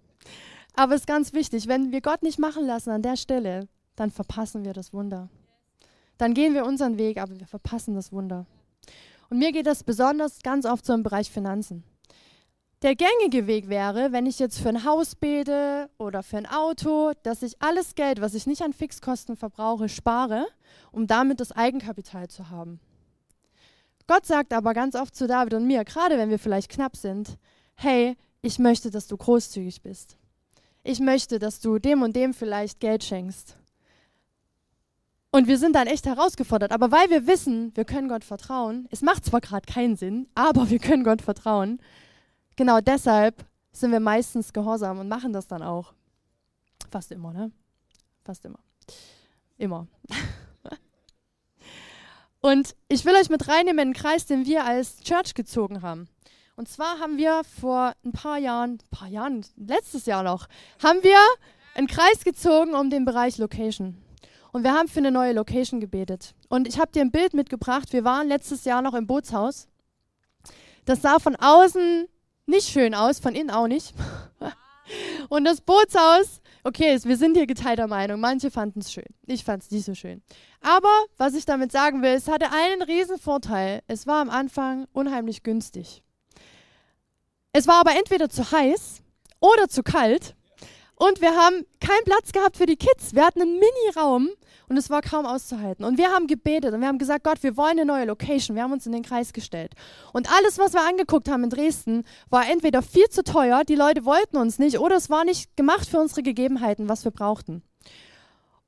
Aber 0.75 0.94
es 0.94 1.03
ist 1.03 1.07
ganz 1.07 1.33
wichtig, 1.33 1.68
wenn 1.68 1.92
wir 1.92 2.01
Gott 2.01 2.22
nicht 2.22 2.38
machen 2.38 2.66
lassen 2.66 2.90
an 2.90 3.03
der 3.03 3.16
Stelle, 3.16 3.68
dann 3.94 4.11
verpassen 4.11 4.64
wir 4.64 4.72
das 4.72 4.92
Wunder. 4.92 5.29
Dann 6.18 6.35
gehen 6.35 6.55
wir 6.55 6.64
unseren 6.64 6.98
Weg, 6.98 7.18
aber 7.20 7.38
wir 7.38 7.46
verpassen 7.46 7.94
das 7.94 8.12
Wunder. 8.12 8.46
Und 9.29 9.38
mir 9.38 9.53
geht 9.53 9.66
das 9.66 9.83
besonders 9.83 10.42
ganz 10.42 10.66
oft 10.66 10.85
so 10.85 10.92
im 10.92 11.03
Bereich 11.03 11.31
Finanzen. 11.31 11.85
Der 12.83 12.97
gängige 12.97 13.47
Weg 13.47 13.68
wäre, 13.68 14.11
wenn 14.11 14.27
ich 14.27 14.40
jetzt 14.40 14.59
für 14.59 14.68
ein 14.68 14.85
Haus 14.85 15.14
bete 15.14 15.88
oder 15.99 16.25
für 16.25 16.38
ein 16.38 16.47
Auto, 16.47 17.12
dass 17.23 17.45
ich 17.45 17.62
alles 17.62 17.95
Geld, 17.95 18.21
was 18.21 18.35
ich 18.35 18.49
nicht 18.49 18.61
an 18.61 18.73
Fixkosten 18.73 19.37
verbrauche, 19.37 19.88
spare, 19.88 20.49
um 20.90 21.07
damit 21.07 21.38
das 21.38 21.53
Eigenkapital 21.53 22.27
zu 22.27 22.51
haben. 22.51 22.81
Gott 24.09 24.27
sagt 24.27 24.53
aber 24.53 24.75
ganz 24.75 24.97
oft 24.97 25.14
zu 25.14 25.29
David 25.29 25.55
und 25.55 25.68
mir, 25.68 25.85
gerade 25.85 26.18
wenn 26.18 26.31
wir 26.31 26.40
vielleicht 26.40 26.73
knapp 26.73 26.97
sind, 26.97 27.38
hey, 27.77 28.16
ich 28.40 28.59
möchte, 28.59 28.90
dass 28.90 29.07
du 29.07 29.16
großzügig 29.16 29.83
bist. 29.83 30.16
Ich 30.83 30.99
möchte, 30.99 31.38
dass 31.38 31.61
du 31.61 31.79
dem 31.79 32.03
und 32.03 32.16
dem 32.16 32.35
vielleicht 32.35 32.81
Geld 32.81 33.05
schenkst. 33.05 33.57
Und 35.31 35.47
wir 35.47 35.57
sind 35.57 35.77
dann 35.77 35.87
echt 35.87 36.05
herausgefordert. 36.05 36.73
Aber 36.73 36.90
weil 36.90 37.09
wir 37.11 37.29
wissen, 37.29 37.71
wir 37.77 37.85
können 37.85 38.09
Gott 38.09 38.25
vertrauen, 38.25 38.88
es 38.90 39.03
macht 39.03 39.25
zwar 39.25 39.40
gerade 39.40 39.73
keinen 39.73 39.97
Sinn, 39.97 40.27
aber 40.35 40.68
wir 40.68 40.81
können 40.81 41.05
Gott 41.05 41.23
vertrauen, 41.23 41.81
genau 42.57 42.81
deshalb 42.81 43.45
sind 43.73 43.93
wir 43.93 44.01
meistens 44.01 44.53
gehorsam 44.53 44.99
und 44.99 45.09
machen 45.09 45.33
das 45.33 45.47
dann 45.47 45.62
auch. 45.62 45.93
Fast 46.91 47.12
immer, 47.12 47.33
ne? 47.33 47.51
Fast 48.25 48.45
immer. 48.45 48.59
Immer. 49.57 49.87
und 52.41 52.75
ich 52.88 53.05
will 53.05 53.15
euch 53.15 53.31
mit 53.31 53.49
reinnehmen 53.49 53.88
in 53.88 53.95
den 53.95 54.01
Kreis, 54.01 54.27
den 54.27 54.47
wir 54.47 54.65
als 54.65 55.01
Church 55.01 55.35
gezogen 55.35 55.83
haben. 55.83 56.09
Und 56.57 56.69
zwar 56.69 56.99
haben 56.99 57.17
wir 57.17 57.43
vor 57.45 57.95
ein 58.05 58.12
paar 58.12 58.38
Jahren, 58.38 58.73
ein 58.73 58.91
paar 58.91 59.09
Jahren, 59.09 59.45
letztes 59.57 60.07
Jahr 60.07 60.23
noch, 60.23 60.49
haben 60.83 61.03
wir 61.03 61.19
einen 61.75 61.87
Kreis 61.87 62.25
gezogen 62.25 62.75
um 62.75 62.91
den 62.91 63.05
Bereich 63.05 63.38
Location. 63.38 63.97
Und 64.53 64.65
wir 64.65 64.75
haben 64.75 64.88
für 64.88 64.99
eine 64.99 65.11
neue 65.11 65.33
Location 65.33 65.81
gebetet. 65.81 66.35
Und 66.51 66.69
ich 66.69 66.79
habe 66.79 66.93
dir 66.93 67.01
ein 67.01 67.11
Bild 67.11 67.33
mitgebracht. 67.33 67.95
Wir 67.95 68.05
waren 68.05 68.29
letztes 68.29 68.65
Jahr 68.65 68.83
noch 68.83 68.93
im 68.93 69.07
Bootshaus. 69.07 69.67
Das 70.85 71.01
sah 71.01 71.19
von 71.19 71.37
außen 71.37 72.07
nicht 72.53 72.69
schön 72.69 72.95
aus, 72.95 73.19
von 73.19 73.35
innen 73.35 73.51
auch 73.51 73.67
nicht. 73.67 73.95
Und 75.29 75.45
das 75.45 75.61
Bootshaus, 75.61 76.41
okay, 76.65 76.99
wir 77.03 77.17
sind 77.17 77.37
hier 77.37 77.47
geteilter 77.47 77.87
Meinung. 77.87 78.21
Manche 78.21 78.51
fanden 78.51 78.81
es 78.81 78.93
schön. 78.93 79.07
Ich 79.27 79.45
fand 79.45 79.62
es 79.62 79.71
nicht 79.71 79.85
so 79.85 79.95
schön. 79.95 80.23
Aber 80.61 80.93
was 81.17 81.35
ich 81.35 81.45
damit 81.45 81.73
sagen 81.73 82.03
will, 82.03 82.12
es 82.12 82.29
hatte 82.29 82.53
einen 82.53 82.83
riesen 82.83 83.19
Vorteil. 83.19 83.83
Es 83.88 84.07
war 84.07 84.21
am 84.21 84.31
Anfang 84.31 84.87
unheimlich 84.93 85.43
günstig. 85.43 86.03
Es 87.53 87.67
war 87.67 87.81
aber 87.81 87.97
entweder 87.97 88.29
zu 88.29 88.51
heiß 88.51 89.03
oder 89.41 89.69
zu 89.69 89.83
kalt. 89.83 90.35
Und 90.95 91.21
wir 91.21 91.37
haben 91.37 91.67
keinen 91.81 92.05
Platz 92.05 92.33
gehabt 92.33 92.57
für 92.57 92.67
die 92.67 92.77
Kids. 92.77 93.15
Wir 93.15 93.27
hatten 93.27 93.43
einen 93.43 93.59
Mini-Raum 93.59 94.31
und 94.73 94.79
es 94.79 94.89
war 94.89 95.03
kaum 95.03 95.27
auszuhalten. 95.27 95.85
Und 95.85 95.99
wir 95.99 96.09
haben 96.13 96.27
gebetet 96.27 96.73
und 96.73 96.81
wir 96.81 96.89
haben 96.89 96.97
gesagt, 96.97 97.25
Gott, 97.25 97.43
wir 97.43 97.59
wollen 97.59 97.73
eine 97.73 97.85
neue 97.85 98.07
Location. 98.07 98.57
Wir 98.57 98.63
haben 98.63 98.73
uns 98.73 98.87
in 98.87 98.93
den 98.93 99.03
Kreis 99.03 99.35
gestellt. 99.35 99.75
Und 100.15 100.33
alles, 100.33 100.59
was 100.59 100.73
wir 100.73 100.81
angeguckt 100.81 101.29
haben 101.29 101.45
in 101.45 101.51
Dresden, 101.51 102.05
war 102.31 102.49
entweder 102.49 102.81
viel 102.81 103.07
zu 103.11 103.23
teuer, 103.23 103.65
die 103.65 103.75
Leute 103.75 104.07
wollten 104.07 104.39
uns 104.39 104.59
nicht, 104.59 104.79
oder 104.79 104.97
es 104.97 105.11
war 105.11 105.27
nicht 105.27 105.59
gemacht 105.59 105.87
für 105.87 106.01
unsere 106.01 106.23
Gegebenheiten, 106.23 106.89
was 106.89 107.05
wir 107.05 107.11
brauchten. 107.11 107.63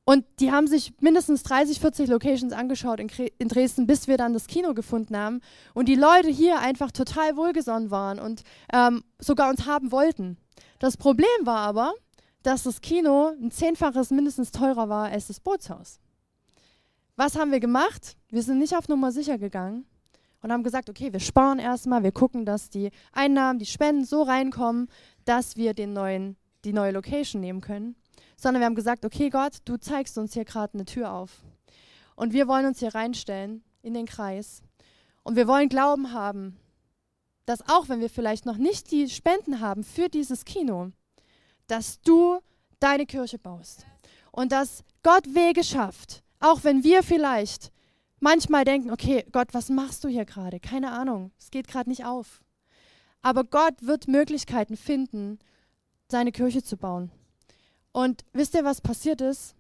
Und 0.05 0.27
die 0.41 0.53
haben 0.53 0.67
sich 0.67 0.93
mindestens 1.01 1.43
30, 1.43 1.81
40 1.81 2.11
Locations 2.11 2.53
angeschaut 2.53 3.01
in, 3.01 3.09
in, 3.39 3.49
Dresden, 3.49 3.87
bis 3.87 4.07
wir 4.07 4.19
dann 4.19 4.35
das 4.35 4.47
Kino 4.47 4.75
gefunden 4.75 5.17
haben. 5.17 5.41
Und 5.73 5.89
die 5.89 5.95
Leute 5.95 6.29
hier 6.29 6.59
einfach 6.59 6.91
total 6.91 7.39
wohlgesonnen 7.39 7.91
waren 7.91 8.19
und 8.19 8.43
ähm, 8.75 9.05
sogar 9.19 9.49
uns 9.49 9.65
haben 9.65 9.91
wollten. 9.91 10.37
Das 10.81 10.99
Problem 10.99 11.27
war 11.45 11.61
aber, 11.61 11.95
dass 12.45 12.63
das 12.63 12.81
Kino 12.81 13.33
ein 13.41 13.51
Zehnfaches 13.51 14.11
mindestens 14.11 14.53
teurer 14.53 14.89
war 14.89 15.09
als 15.09 15.27
das 15.27 15.41
Bootshaus. 15.41 15.99
Was 17.17 17.37
haben 17.37 17.51
wir 17.51 17.61
gemacht? 17.61 18.17
Wir 18.29 18.43
sind 18.43 18.61
nicht 18.61 18.77
auf 18.77 18.89
Nummer 18.89 19.11
sicher 19.11 19.39
gegangen 19.39 19.85
und 20.41 20.53
haben 20.53 20.63
gesagt, 20.63 20.89
okay, 20.89 21.13
wir 21.13 21.21
sparen 21.21 21.59
erstmal, 21.59 22.05
wir 22.05 22.13
gucken, 22.13 22.45
dass 22.45 22.71
die 22.71 22.91
Einnahmen, 23.11 23.59
die 23.59 23.67
Spenden 23.67 24.05
so 24.05 24.23
reinkommen, 24.23 24.89
dass 25.25 25.57
wir 25.57 25.75
den 25.75 25.93
neuen, 25.93 26.37
die 26.65 26.73
neue 26.73 26.93
Location 26.93 27.41
nehmen 27.41 27.61
können 27.61 27.97
sondern 28.37 28.61
wir 28.61 28.67
haben 28.67 28.75
gesagt, 28.75 29.05
okay 29.05 29.31
Gott, 29.31 29.59
du 29.65 29.77
zeigst 29.77 30.19
uns 30.19 30.35
hier 30.35 30.45
gerade 30.45 30.75
eine 30.75 30.85
Tür 30.85 31.13
auf. 31.13 31.43
Und 32.17 32.33
wir 32.33 32.47
wollen 32.47 32.67
uns 32.67 32.79
hier 32.79 32.95
reinstellen 32.95 33.65
in 33.83 33.95
den 33.95 34.07
Kreis. 34.07 34.63
Und 35.23 35.37
wir 35.37 35.49
wollen 35.49 35.69
Glauben 35.69 36.13
haben, 36.13 36.57
dass 37.47 37.67
auch 37.69 37.89
wenn 37.89 38.01
wir 38.01 38.11
vielleicht 38.11 38.47
noch 38.47 38.57
nicht 38.57 38.91
die 38.91 39.09
Spenden 39.09 39.61
haben 39.61 39.83
für 39.83 40.09
dieses 40.09 40.45
Kino, 40.45 40.91
dass 41.67 42.01
du 42.01 42.41
deine 42.81 43.07
Kirche 43.07 43.39
baust. 43.39 43.87
Und 44.31 44.53
dass 44.53 44.85
Gott 45.03 45.27
Wege 45.35 45.65
schafft, 45.65 46.23
auch 46.41 46.65
wenn 46.65 46.85
wir 46.85 47.03
vielleicht 47.03 47.71
manchmal 48.21 48.65
denken, 48.65 48.91
okay, 48.91 49.25
Gott, 49.33 49.49
was 49.53 49.69
machst 49.69 50.03
du 50.05 50.09
hier 50.09 50.25
gerade? 50.25 50.61
Keine 50.61 50.91
Ahnung, 50.91 51.31
es 51.39 51.51
geht 51.51 51.69
gerade 51.69 51.89
nicht 51.89 52.05
auf. 52.05 52.43
Aber 53.23 53.45
Gott 53.45 53.75
wird 53.81 54.09
Möglichkeiten 54.09 54.77
finden, 54.77 55.39
seine 56.11 56.33
Kirche 56.33 56.63
zu 56.63 56.77
bauen. 56.77 57.11
Und 57.93 58.25
wisst 58.33 58.55
ihr, 58.55 58.65
was 58.65 58.81
passiert 58.81 59.21
ist? 59.21 59.55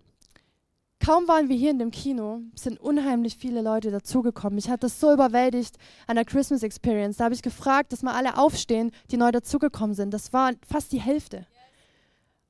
Kaum 1.04 1.28
waren 1.28 1.48
wir 1.48 1.56
hier 1.56 1.70
in 1.70 1.78
dem 1.78 1.90
Kino, 1.90 2.40
sind 2.54 2.80
unheimlich 2.80 3.36
viele 3.36 3.60
Leute 3.60 3.90
dazugekommen. 3.90 4.58
Ich 4.58 4.70
hatte 4.70 4.86
das 4.86 5.00
so 5.00 5.12
überwältigt 5.12 5.76
an 6.06 6.16
der 6.16 6.24
Christmas 6.24 6.62
Experience. 6.62 7.18
Da 7.18 7.24
habe 7.24 7.34
ich 7.34 7.42
gefragt, 7.42 7.92
dass 7.92 8.02
mal 8.02 8.14
alle 8.14 8.38
aufstehen, 8.38 8.90
die 9.10 9.18
neu 9.18 9.30
dazugekommen 9.30 9.94
sind. 9.94 10.14
Das 10.14 10.32
war 10.32 10.52
fast 10.66 10.92
die 10.92 11.00
Hälfte. 11.00 11.46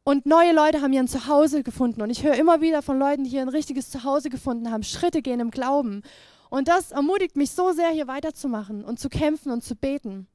Und 0.05 0.27
neue 0.27 0.53
Leute 0.53 0.83
haben 0.83 0.93
hier 0.93 1.03
ein 1.03 1.09
Zuhause 1.09 1.63
gefunden. 1.63 2.03
Und 2.03 2.11
ich 2.11 2.23
höre 2.23 2.35
immer 2.35 2.61
wieder 2.61 2.83
von 2.83 2.99
Leuten, 2.99 3.25
die 3.25 3.31
hier 3.31 3.43
ein 3.43 3.49
richtiges 3.49 3.91
Zuhause 3.91 4.29
gefunden 4.29 4.71
haben, 4.71 4.83
Schritte 4.83 5.23
gehen 5.23 5.41
im 5.41 5.51
Glauben. 5.51 6.03
Und 6.51 6.69
das 6.69 6.93
ermutigt 6.93 7.37
mich 7.37 7.51
so 7.51 7.73
sehr, 7.73 7.89
hier 7.89 8.07
weiterzumachen 8.07 8.85
und 8.85 9.01
zu 9.01 9.09
kämpfen 9.09 9.51
und 9.51 9.65
zu 9.65 9.75
beten. 9.75 10.29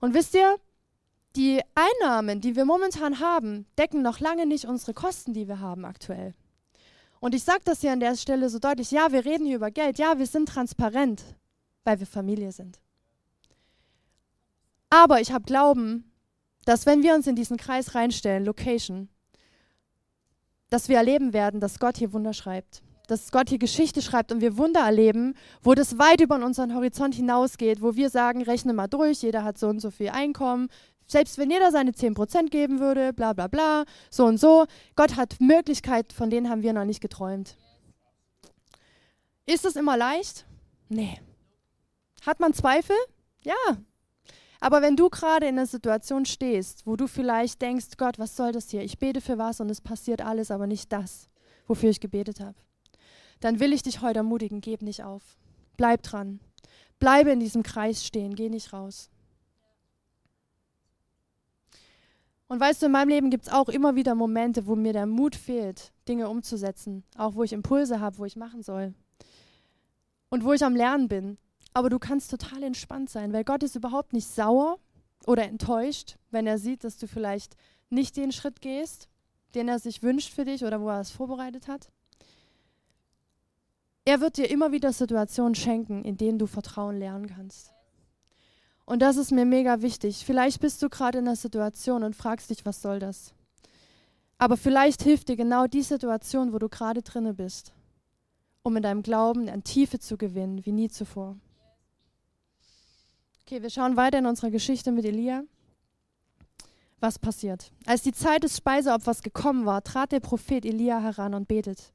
Und 0.00 0.14
wisst 0.14 0.34
ihr, 0.34 0.56
die 1.36 1.60
Einnahmen, 1.74 2.40
die 2.40 2.56
wir 2.56 2.64
momentan 2.64 3.20
haben, 3.20 3.66
decken 3.78 4.02
noch 4.02 4.20
lange 4.20 4.46
nicht 4.46 4.64
unsere 4.64 4.94
Kosten, 4.94 5.32
die 5.32 5.48
wir 5.48 5.60
haben 5.60 5.84
aktuell. 5.84 6.34
Und 7.20 7.34
ich 7.34 7.44
sage 7.44 7.60
das 7.64 7.80
hier 7.80 7.92
an 7.92 8.00
der 8.00 8.16
Stelle 8.16 8.48
so 8.48 8.58
deutlich, 8.58 8.90
ja, 8.90 9.12
wir 9.12 9.24
reden 9.24 9.44
hier 9.44 9.56
über 9.56 9.70
Geld, 9.70 9.98
ja, 9.98 10.18
wir 10.18 10.26
sind 10.26 10.48
transparent, 10.48 11.22
weil 11.84 12.00
wir 12.00 12.06
Familie 12.06 12.52
sind. 12.52 12.80
Aber 14.88 15.20
ich 15.20 15.30
habe 15.30 15.44
Glauben, 15.44 16.09
dass 16.70 16.86
wenn 16.86 17.02
wir 17.02 17.16
uns 17.16 17.26
in 17.26 17.34
diesen 17.34 17.56
Kreis 17.56 17.96
reinstellen, 17.96 18.44
Location, 18.44 19.08
dass 20.68 20.88
wir 20.88 20.98
erleben 20.98 21.32
werden, 21.32 21.58
dass 21.58 21.80
Gott 21.80 21.96
hier 21.96 22.12
Wunder 22.12 22.32
schreibt. 22.32 22.82
Dass 23.08 23.32
Gott 23.32 23.48
hier 23.48 23.58
Geschichte 23.58 24.02
schreibt 24.02 24.30
und 24.30 24.40
wir 24.40 24.56
Wunder 24.56 24.82
erleben, 24.82 25.34
wo 25.64 25.74
das 25.74 25.98
weit 25.98 26.20
über 26.20 26.36
unseren 26.36 26.72
Horizont 26.72 27.16
hinausgeht, 27.16 27.82
wo 27.82 27.96
wir 27.96 28.08
sagen, 28.08 28.42
rechne 28.42 28.72
mal 28.72 28.86
durch, 28.86 29.20
jeder 29.22 29.42
hat 29.42 29.58
so 29.58 29.66
und 29.66 29.80
so 29.80 29.90
viel 29.90 30.10
Einkommen, 30.10 30.68
selbst 31.08 31.38
wenn 31.38 31.50
jeder 31.50 31.72
seine 31.72 31.90
10% 31.90 32.50
geben 32.50 32.78
würde, 32.78 33.12
bla 33.12 33.32
bla 33.32 33.48
bla, 33.48 33.84
so 34.08 34.26
und 34.26 34.38
so, 34.38 34.66
Gott 34.94 35.16
hat 35.16 35.40
Möglichkeiten, 35.40 36.14
von 36.14 36.30
denen 36.30 36.48
haben 36.48 36.62
wir 36.62 36.72
noch 36.72 36.84
nicht 36.84 37.00
geträumt. 37.00 37.56
Ist 39.44 39.64
es 39.64 39.74
immer 39.74 39.96
leicht? 39.96 40.46
Nee. 40.88 41.20
Hat 42.24 42.38
man 42.38 42.54
Zweifel? 42.54 42.94
Ja. 43.42 43.56
Aber 44.60 44.82
wenn 44.82 44.94
du 44.94 45.08
gerade 45.08 45.46
in 45.46 45.58
einer 45.58 45.66
Situation 45.66 46.26
stehst, 46.26 46.86
wo 46.86 46.94
du 46.94 47.06
vielleicht 47.06 47.62
denkst, 47.62 47.96
Gott, 47.96 48.18
was 48.18 48.36
soll 48.36 48.52
das 48.52 48.68
hier? 48.68 48.82
Ich 48.82 48.98
bete 48.98 49.22
für 49.22 49.38
was 49.38 49.60
und 49.60 49.70
es 49.70 49.80
passiert 49.80 50.20
alles, 50.20 50.50
aber 50.50 50.66
nicht 50.66 50.92
das, 50.92 51.30
wofür 51.66 51.88
ich 51.88 52.00
gebetet 52.00 52.40
habe. 52.40 52.58
Dann 53.40 53.58
will 53.58 53.72
ich 53.72 53.82
dich 53.82 54.02
heute 54.02 54.18
ermutigen, 54.18 54.60
gib 54.60 54.82
nicht 54.82 55.02
auf. 55.02 55.22
Bleib 55.78 56.02
dran. 56.02 56.40
Bleibe 56.98 57.30
in 57.30 57.40
diesem 57.40 57.62
Kreis 57.62 58.04
stehen, 58.04 58.34
geh 58.34 58.50
nicht 58.50 58.74
raus. 58.74 59.08
Und 62.48 62.60
weißt 62.60 62.82
du, 62.82 62.86
in 62.86 62.92
meinem 62.92 63.08
Leben 63.08 63.30
gibt 63.30 63.46
es 63.46 63.52
auch 63.52 63.68
immer 63.68 63.94
wieder 63.94 64.14
Momente, 64.14 64.66
wo 64.66 64.76
mir 64.76 64.92
der 64.92 65.06
Mut 65.06 65.36
fehlt, 65.36 65.92
Dinge 66.08 66.28
umzusetzen. 66.28 67.04
Auch 67.16 67.36
wo 67.36 67.44
ich 67.44 67.52
Impulse 67.52 68.00
habe, 68.00 68.18
wo 68.18 68.24
ich 68.24 68.36
machen 68.36 68.62
soll. 68.62 68.92
Und 70.28 70.44
wo 70.44 70.52
ich 70.52 70.64
am 70.64 70.76
Lernen 70.76 71.08
bin. 71.08 71.38
Aber 71.72 71.90
du 71.90 71.98
kannst 71.98 72.30
total 72.30 72.62
entspannt 72.62 73.10
sein, 73.10 73.32
weil 73.32 73.44
Gott 73.44 73.62
ist 73.62 73.76
überhaupt 73.76 74.12
nicht 74.12 74.28
sauer 74.28 74.78
oder 75.26 75.44
enttäuscht, 75.44 76.16
wenn 76.30 76.46
er 76.46 76.58
sieht, 76.58 76.84
dass 76.84 76.96
du 76.96 77.06
vielleicht 77.06 77.56
nicht 77.90 78.16
den 78.16 78.32
Schritt 78.32 78.60
gehst, 78.60 79.08
den 79.54 79.68
er 79.68 79.78
sich 79.78 80.02
wünscht 80.02 80.32
für 80.32 80.44
dich 80.44 80.64
oder 80.64 80.80
wo 80.80 80.88
er 80.88 81.00
es 81.00 81.10
vorbereitet 81.10 81.68
hat. 81.68 81.90
Er 84.04 84.20
wird 84.20 84.38
dir 84.38 84.50
immer 84.50 84.72
wieder 84.72 84.92
Situationen 84.92 85.54
schenken, 85.54 86.04
in 86.04 86.16
denen 86.16 86.38
du 86.38 86.46
Vertrauen 86.46 86.98
lernen 86.98 87.26
kannst. 87.26 87.72
Und 88.84 89.02
das 89.02 89.16
ist 89.16 89.30
mir 89.30 89.44
mega 89.44 89.82
wichtig. 89.82 90.24
Vielleicht 90.24 90.60
bist 90.60 90.82
du 90.82 90.88
gerade 90.88 91.18
in 91.18 91.28
einer 91.28 91.36
Situation 91.36 92.02
und 92.02 92.16
fragst 92.16 92.50
dich, 92.50 92.64
was 92.64 92.82
soll 92.82 92.98
das? 92.98 93.34
Aber 94.38 94.56
vielleicht 94.56 95.02
hilft 95.02 95.28
dir 95.28 95.36
genau 95.36 95.66
die 95.66 95.82
Situation, 95.82 96.52
wo 96.52 96.58
du 96.58 96.68
gerade 96.68 97.02
drinne 97.02 97.34
bist, 97.34 97.72
um 98.62 98.76
in 98.76 98.82
deinem 98.82 99.02
Glauben 99.02 99.48
an 99.48 99.62
Tiefe 99.62 99.98
zu 99.98 100.16
gewinnen, 100.16 100.64
wie 100.64 100.72
nie 100.72 100.88
zuvor. 100.88 101.36
Okay, 103.50 103.64
wir 103.64 103.70
schauen 103.70 103.96
weiter 103.96 104.20
in 104.20 104.26
unserer 104.26 104.52
Geschichte 104.52 104.92
mit 104.92 105.04
Elia. 105.04 105.42
Was 107.00 107.18
passiert? 107.18 107.72
Als 107.84 108.02
die 108.02 108.12
Zeit 108.12 108.44
des 108.44 108.56
Speiseopfers 108.56 109.22
gekommen 109.22 109.66
war, 109.66 109.82
trat 109.82 110.12
der 110.12 110.20
Prophet 110.20 110.64
Elia 110.64 111.00
heran 111.00 111.34
und 111.34 111.48
betet. 111.48 111.92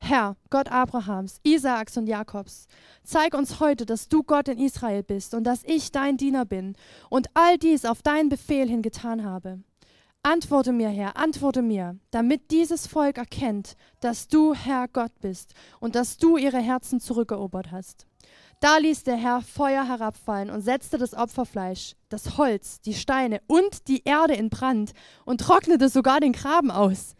Herr, 0.00 0.34
Gott 0.50 0.66
Abrahams, 0.66 1.38
Isaaks 1.44 1.96
und 1.96 2.08
Jakobs, 2.08 2.66
zeig 3.04 3.34
uns 3.34 3.60
heute, 3.60 3.86
dass 3.86 4.08
du 4.08 4.24
Gott 4.24 4.48
in 4.48 4.58
Israel 4.58 5.04
bist 5.04 5.34
und 5.34 5.44
dass 5.44 5.62
ich 5.62 5.92
dein 5.92 6.16
Diener 6.16 6.44
bin 6.44 6.74
und 7.08 7.28
all 7.34 7.56
dies 7.56 7.84
auf 7.84 8.02
deinen 8.02 8.28
Befehl 8.28 8.68
hin 8.68 8.82
getan 8.82 9.24
habe. 9.24 9.60
Antworte 10.26 10.72
mir, 10.72 10.88
Herr, 10.88 11.16
antworte 11.16 11.62
mir, 11.62 12.00
damit 12.10 12.50
dieses 12.50 12.88
Volk 12.88 13.16
erkennt, 13.16 13.76
dass 14.00 14.26
du 14.26 14.54
Herr 14.54 14.88
Gott 14.88 15.12
bist 15.20 15.54
und 15.78 15.94
dass 15.94 16.16
du 16.16 16.36
ihre 16.36 16.58
Herzen 16.58 16.98
zurückerobert 16.98 17.70
hast. 17.70 18.08
Da 18.58 18.78
ließ 18.78 19.04
der 19.04 19.14
Herr 19.14 19.40
Feuer 19.40 19.86
herabfallen 19.86 20.50
und 20.50 20.62
setzte 20.62 20.98
das 20.98 21.14
Opferfleisch, 21.14 21.94
das 22.08 22.38
Holz, 22.38 22.80
die 22.80 22.94
Steine 22.94 23.40
und 23.46 23.86
die 23.86 24.02
Erde 24.04 24.34
in 24.34 24.50
Brand 24.50 24.94
und 25.24 25.42
trocknete 25.42 25.88
sogar 25.88 26.18
den 26.18 26.32
Graben 26.32 26.72
aus. 26.72 27.14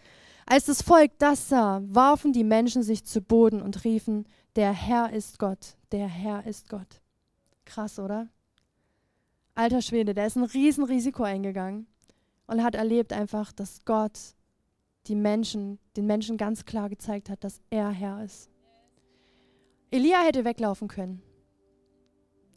Als 0.45 0.64
das 0.64 0.83
Volk 0.83 1.12
das 1.21 1.49
sah, 1.49 1.83
warfen 1.85 2.33
die 2.33 2.42
Menschen 2.42 2.83
sich 2.83 3.05
zu 3.05 3.21
Boden 3.21 3.62
und 3.62 3.85
riefen, 3.85 4.27
der 4.57 4.73
Herr 4.73 5.12
ist 5.12 5.38
Gott, 5.38 5.77
der 5.92 6.09
Herr 6.09 6.45
ist 6.45 6.69
Gott. 6.69 7.01
Krass, 7.66 8.01
oder? 8.01 8.27
Alter 9.55 9.81
Schwede, 9.81 10.12
der 10.12 10.27
ist 10.27 10.35
ein 10.35 10.42
Riesenrisiko 10.42 11.23
eingegangen 11.23 11.87
und 12.46 12.62
hat 12.62 12.74
erlebt 12.74 13.12
einfach, 13.12 13.52
dass 13.52 13.85
Gott 13.85 14.18
die 15.06 15.14
Menschen, 15.14 15.78
den 15.96 16.06
Menschen 16.06 16.37
ganz 16.37 16.64
klar 16.64 16.88
gezeigt 16.88 17.30
hat, 17.30 17.44
dass 17.44 17.61
er 17.70 17.90
Herr 17.90 18.24
ist. 18.24 18.50
Elia 19.90 20.18
hätte 20.22 20.44
weglaufen 20.44 20.88
können. 20.88 21.22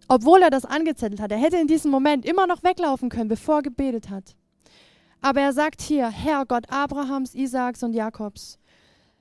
Obwohl 0.08 0.42
er 0.42 0.50
das 0.50 0.66
angezettelt 0.66 1.22
hat. 1.22 1.32
Er 1.32 1.38
hätte 1.38 1.58
in 1.58 1.68
diesem 1.68 1.92
Moment 1.92 2.26
immer 2.26 2.48
noch 2.48 2.64
weglaufen 2.64 3.10
können, 3.10 3.30
bevor 3.30 3.58
er 3.58 3.64
gebetet 3.64 4.10
hat. 4.10 4.36
Aber 5.22 5.42
er 5.42 5.54
sagt 5.54 5.82
hier, 5.82 6.10
Herr 6.10 6.46
Gott 6.46 6.66
Abrahams, 6.70 7.36
Isaaks 7.36 7.84
und 7.84 7.94
Jakobs. 7.94 8.58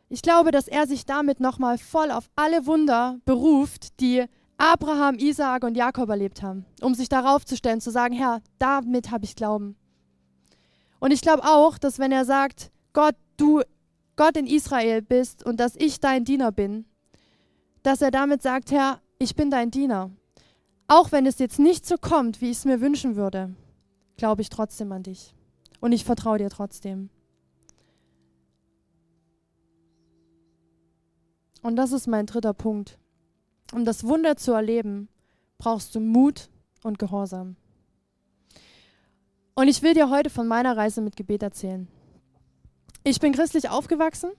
Ich 0.08 0.22
glaube, 0.22 0.50
dass 0.50 0.68
er 0.68 0.86
sich 0.86 1.04
damit 1.04 1.40
nochmal 1.40 1.76
voll 1.76 2.10
auf 2.10 2.30
alle 2.34 2.66
Wunder 2.66 3.18
beruft, 3.26 4.00
die 4.00 4.24
Abraham, 4.56 5.16
Isaak 5.16 5.64
und 5.64 5.76
Jakob 5.76 6.08
erlebt 6.08 6.42
haben, 6.42 6.64
um 6.80 6.94
sich 6.94 7.08
darauf 7.08 7.44
zu 7.44 7.56
stellen, 7.56 7.80
zu 7.80 7.90
sagen, 7.90 8.14
Herr, 8.14 8.40
damit 8.58 9.10
habe 9.10 9.24
ich 9.24 9.36
Glauben. 9.36 9.76
Und 11.00 11.12
ich 11.12 11.20
glaube 11.20 11.44
auch, 11.44 11.78
dass 11.78 11.98
wenn 11.98 12.12
er 12.12 12.24
sagt, 12.24 12.70
Gott, 12.92 13.14
du 13.36 13.62
Gott 14.16 14.36
in 14.36 14.46
Israel 14.46 15.00
bist 15.00 15.44
und 15.44 15.60
dass 15.60 15.76
ich 15.76 16.00
dein 16.00 16.24
Diener 16.24 16.50
bin, 16.50 16.86
dass 17.82 18.02
er 18.02 18.10
damit 18.10 18.42
sagt, 18.42 18.72
Herr, 18.72 19.00
ich 19.18 19.36
bin 19.36 19.50
dein 19.50 19.70
Diener. 19.70 20.10
Auch 20.88 21.12
wenn 21.12 21.26
es 21.26 21.38
jetzt 21.38 21.58
nicht 21.58 21.86
so 21.86 21.96
kommt, 21.96 22.40
wie 22.40 22.50
ich 22.50 22.58
es 22.58 22.64
mir 22.64 22.80
wünschen 22.80 23.14
würde, 23.14 23.54
glaube 24.16 24.42
ich 24.42 24.48
trotzdem 24.48 24.90
an 24.90 25.04
dich. 25.04 25.34
Und 25.80 25.92
ich 25.92 26.04
vertraue 26.04 26.38
dir 26.38 26.50
trotzdem. 26.50 27.10
Und 31.62 31.76
das 31.76 31.92
ist 31.92 32.06
mein 32.06 32.26
dritter 32.26 32.54
Punkt. 32.54 32.98
Um 33.72 33.84
das 33.84 34.04
Wunder 34.04 34.36
zu 34.36 34.52
erleben, 34.52 35.08
brauchst 35.58 35.94
du 35.94 36.00
Mut 36.00 36.48
und 36.82 36.98
Gehorsam. 36.98 37.56
Und 39.58 39.66
ich 39.66 39.82
will 39.82 39.92
dir 39.92 40.08
heute 40.08 40.30
von 40.30 40.46
meiner 40.46 40.76
Reise 40.76 41.00
mit 41.00 41.16
Gebet 41.16 41.42
erzählen. 41.42 41.88
Ich 43.02 43.18
bin 43.18 43.32
christlich 43.32 43.68
aufgewachsen 43.68 44.30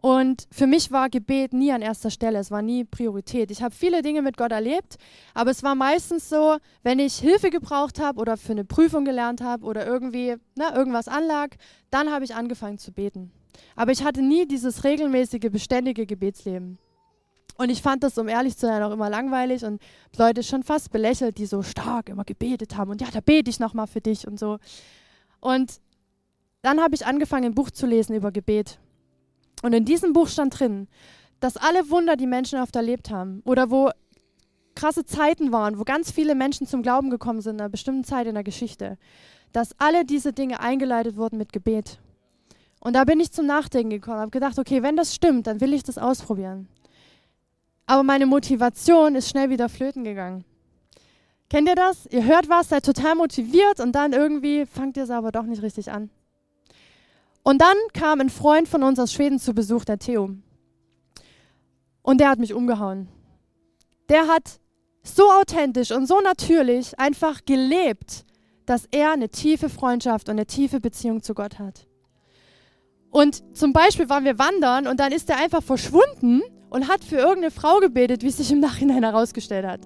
Und 0.00 0.48
für 0.50 0.66
mich 0.66 0.90
war 0.90 1.08
Gebet 1.08 1.52
nie 1.52 1.70
an 1.70 1.82
erster 1.82 2.10
Stelle, 2.10 2.40
es 2.40 2.50
war 2.50 2.60
nie 2.60 2.82
Priorität. 2.82 3.52
Ich 3.52 3.62
habe 3.62 3.72
viele 3.72 4.02
Dinge 4.02 4.22
mit 4.22 4.36
Gott 4.36 4.50
erlebt, 4.50 4.96
aber 5.34 5.52
es 5.52 5.62
war 5.62 5.76
meistens 5.76 6.28
so, 6.28 6.56
wenn 6.82 6.98
ich 6.98 7.14
Hilfe 7.14 7.50
gebraucht 7.50 8.00
habe 8.00 8.20
oder 8.20 8.36
für 8.36 8.50
eine 8.50 8.64
Prüfung 8.64 9.04
gelernt 9.04 9.40
habe 9.40 9.64
oder 9.64 9.86
irgendwie 9.86 10.34
ne, 10.56 10.72
irgendwas 10.74 11.06
anlag, 11.06 11.50
dann 11.92 12.10
habe 12.10 12.24
ich 12.24 12.34
angefangen 12.34 12.78
zu 12.78 12.90
beten. 12.90 13.30
Aber 13.76 13.92
ich 13.92 14.02
hatte 14.02 14.20
nie 14.20 14.48
dieses 14.48 14.82
regelmäßige, 14.82 15.48
beständige 15.52 16.06
Gebetsleben. 16.06 16.80
Und 17.60 17.68
ich 17.68 17.82
fand 17.82 18.02
das, 18.02 18.16
um 18.16 18.26
ehrlich 18.26 18.56
zu 18.56 18.66
sein, 18.66 18.82
auch 18.82 18.90
immer 18.90 19.10
langweilig 19.10 19.66
und 19.66 19.82
Leute 20.16 20.42
schon 20.42 20.62
fast 20.62 20.90
belächelt, 20.90 21.36
die 21.36 21.44
so 21.44 21.62
stark 21.62 22.08
immer 22.08 22.24
gebetet 22.24 22.74
haben 22.74 22.90
und 22.90 23.02
ja, 23.02 23.08
da 23.12 23.20
bete 23.20 23.50
ich 23.50 23.60
nochmal 23.60 23.86
für 23.86 24.00
dich 24.00 24.26
und 24.26 24.40
so. 24.40 24.56
Und 25.40 25.78
dann 26.62 26.80
habe 26.80 26.94
ich 26.94 27.04
angefangen, 27.04 27.44
ein 27.44 27.54
Buch 27.54 27.70
zu 27.70 27.84
lesen 27.84 28.16
über 28.16 28.32
Gebet. 28.32 28.78
Und 29.62 29.74
in 29.74 29.84
diesem 29.84 30.14
Buch 30.14 30.28
stand 30.28 30.58
drin, 30.58 30.88
dass 31.38 31.58
alle 31.58 31.90
Wunder, 31.90 32.16
die 32.16 32.26
Menschen 32.26 32.58
oft 32.60 32.74
erlebt 32.76 33.10
haben 33.10 33.42
oder 33.44 33.70
wo 33.70 33.90
krasse 34.74 35.04
Zeiten 35.04 35.52
waren, 35.52 35.78
wo 35.78 35.84
ganz 35.84 36.10
viele 36.10 36.34
Menschen 36.34 36.66
zum 36.66 36.80
Glauben 36.80 37.10
gekommen 37.10 37.42
sind 37.42 37.56
in 37.56 37.60
einer 37.60 37.68
bestimmten 37.68 38.04
Zeit 38.04 38.26
in 38.26 38.36
der 38.36 38.44
Geschichte, 38.44 38.96
dass 39.52 39.78
alle 39.78 40.06
diese 40.06 40.32
Dinge 40.32 40.60
eingeleitet 40.60 41.18
wurden 41.18 41.36
mit 41.36 41.52
Gebet. 41.52 41.98
Und 42.80 42.94
da 42.94 43.04
bin 43.04 43.20
ich 43.20 43.32
zum 43.32 43.44
Nachdenken 43.44 43.90
gekommen, 43.90 44.20
habe 44.20 44.30
gedacht, 44.30 44.58
okay, 44.58 44.82
wenn 44.82 44.96
das 44.96 45.14
stimmt, 45.14 45.46
dann 45.46 45.60
will 45.60 45.74
ich 45.74 45.82
das 45.82 45.98
ausprobieren. 45.98 46.66
Aber 47.90 48.04
meine 48.04 48.26
Motivation 48.26 49.16
ist 49.16 49.30
schnell 49.30 49.50
wieder 49.50 49.68
flöten 49.68 50.04
gegangen. 50.04 50.44
Kennt 51.48 51.66
ihr 51.66 51.74
das? 51.74 52.06
Ihr 52.06 52.24
hört 52.24 52.48
was, 52.48 52.68
seid 52.68 52.84
total 52.84 53.16
motiviert 53.16 53.80
und 53.80 53.90
dann 53.96 54.12
irgendwie 54.12 54.64
fangt 54.64 54.96
ihr 54.96 55.02
es 55.02 55.10
aber 55.10 55.32
doch 55.32 55.42
nicht 55.42 55.60
richtig 55.60 55.90
an. 55.90 56.08
Und 57.42 57.60
dann 57.60 57.76
kam 57.92 58.20
ein 58.20 58.30
Freund 58.30 58.68
von 58.68 58.84
uns 58.84 59.00
aus 59.00 59.12
Schweden 59.12 59.40
zu 59.40 59.54
Besuch, 59.54 59.84
der 59.84 59.98
Theo. 59.98 60.30
Und 62.02 62.20
der 62.20 62.28
hat 62.28 62.38
mich 62.38 62.54
umgehauen. 62.54 63.08
Der 64.08 64.28
hat 64.28 64.60
so 65.02 65.28
authentisch 65.28 65.90
und 65.90 66.06
so 66.06 66.20
natürlich 66.20 66.96
einfach 66.96 67.44
gelebt, 67.44 68.24
dass 68.66 68.86
er 68.92 69.10
eine 69.10 69.30
tiefe 69.30 69.68
Freundschaft 69.68 70.28
und 70.28 70.36
eine 70.36 70.46
tiefe 70.46 70.78
Beziehung 70.78 71.24
zu 71.24 71.34
Gott 71.34 71.58
hat. 71.58 71.88
Und 73.10 73.42
zum 73.56 73.72
Beispiel 73.72 74.08
waren 74.08 74.24
wir 74.24 74.38
wandern 74.38 74.86
und 74.86 75.00
dann 75.00 75.10
ist 75.10 75.28
er 75.28 75.38
einfach 75.38 75.64
verschwunden 75.64 76.42
und 76.70 76.88
hat 76.88 77.04
für 77.04 77.16
irgendeine 77.16 77.50
Frau 77.50 77.78
gebetet, 77.80 78.22
wie 78.22 78.28
es 78.28 78.38
sich 78.38 78.50
im 78.50 78.60
Nachhinein 78.60 79.02
herausgestellt 79.02 79.66
hat. 79.66 79.80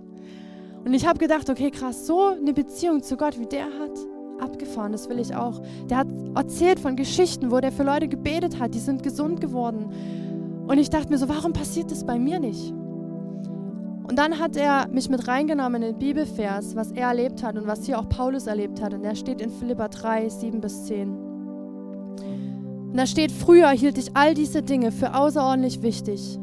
Und 0.84 0.92
ich 0.92 1.06
habe 1.06 1.18
gedacht, 1.18 1.48
okay, 1.48 1.70
krass, 1.70 2.06
so 2.06 2.26
eine 2.26 2.52
Beziehung 2.52 3.02
zu 3.02 3.16
Gott, 3.16 3.38
wie 3.38 3.46
der 3.46 3.64
hat, 3.64 3.98
abgefahren, 4.38 4.92
das 4.92 5.08
will 5.08 5.18
ich 5.18 5.34
auch. 5.34 5.62
Der 5.88 5.98
hat 5.98 6.08
erzählt 6.34 6.78
von 6.78 6.94
Geschichten, 6.94 7.50
wo 7.50 7.58
der 7.60 7.72
für 7.72 7.84
Leute 7.84 8.06
gebetet 8.06 8.60
hat, 8.60 8.74
die 8.74 8.78
sind 8.78 9.02
gesund 9.02 9.40
geworden. 9.40 10.66
Und 10.66 10.78
ich 10.78 10.90
dachte 10.90 11.08
mir 11.08 11.18
so, 11.18 11.28
warum 11.28 11.54
passiert 11.54 11.90
das 11.90 12.04
bei 12.04 12.18
mir 12.18 12.38
nicht? 12.38 12.70
Und 12.70 14.18
dann 14.18 14.38
hat 14.38 14.56
er 14.56 14.86
mich 14.88 15.08
mit 15.08 15.26
reingenommen 15.26 15.82
in 15.82 15.92
den 15.92 15.98
Bibelvers, 15.98 16.76
was 16.76 16.92
er 16.92 17.08
erlebt 17.08 17.42
hat 17.42 17.56
und 17.56 17.66
was 17.66 17.86
hier 17.86 17.98
auch 17.98 18.08
Paulus 18.10 18.46
erlebt 18.46 18.82
hat. 18.82 18.92
Und 18.92 19.02
der 19.02 19.14
steht 19.14 19.40
in 19.40 19.48
Philippa 19.48 19.88
3, 19.88 20.28
7 20.28 20.60
bis 20.60 20.84
10. 20.84 21.08
Und 21.08 22.96
da 22.96 23.06
steht, 23.06 23.32
früher 23.32 23.70
hielt 23.70 23.96
ich 23.96 24.14
all 24.14 24.34
diese 24.34 24.62
Dinge 24.62 24.92
für 24.92 25.14
außerordentlich 25.14 25.80
wichtig 25.80 26.38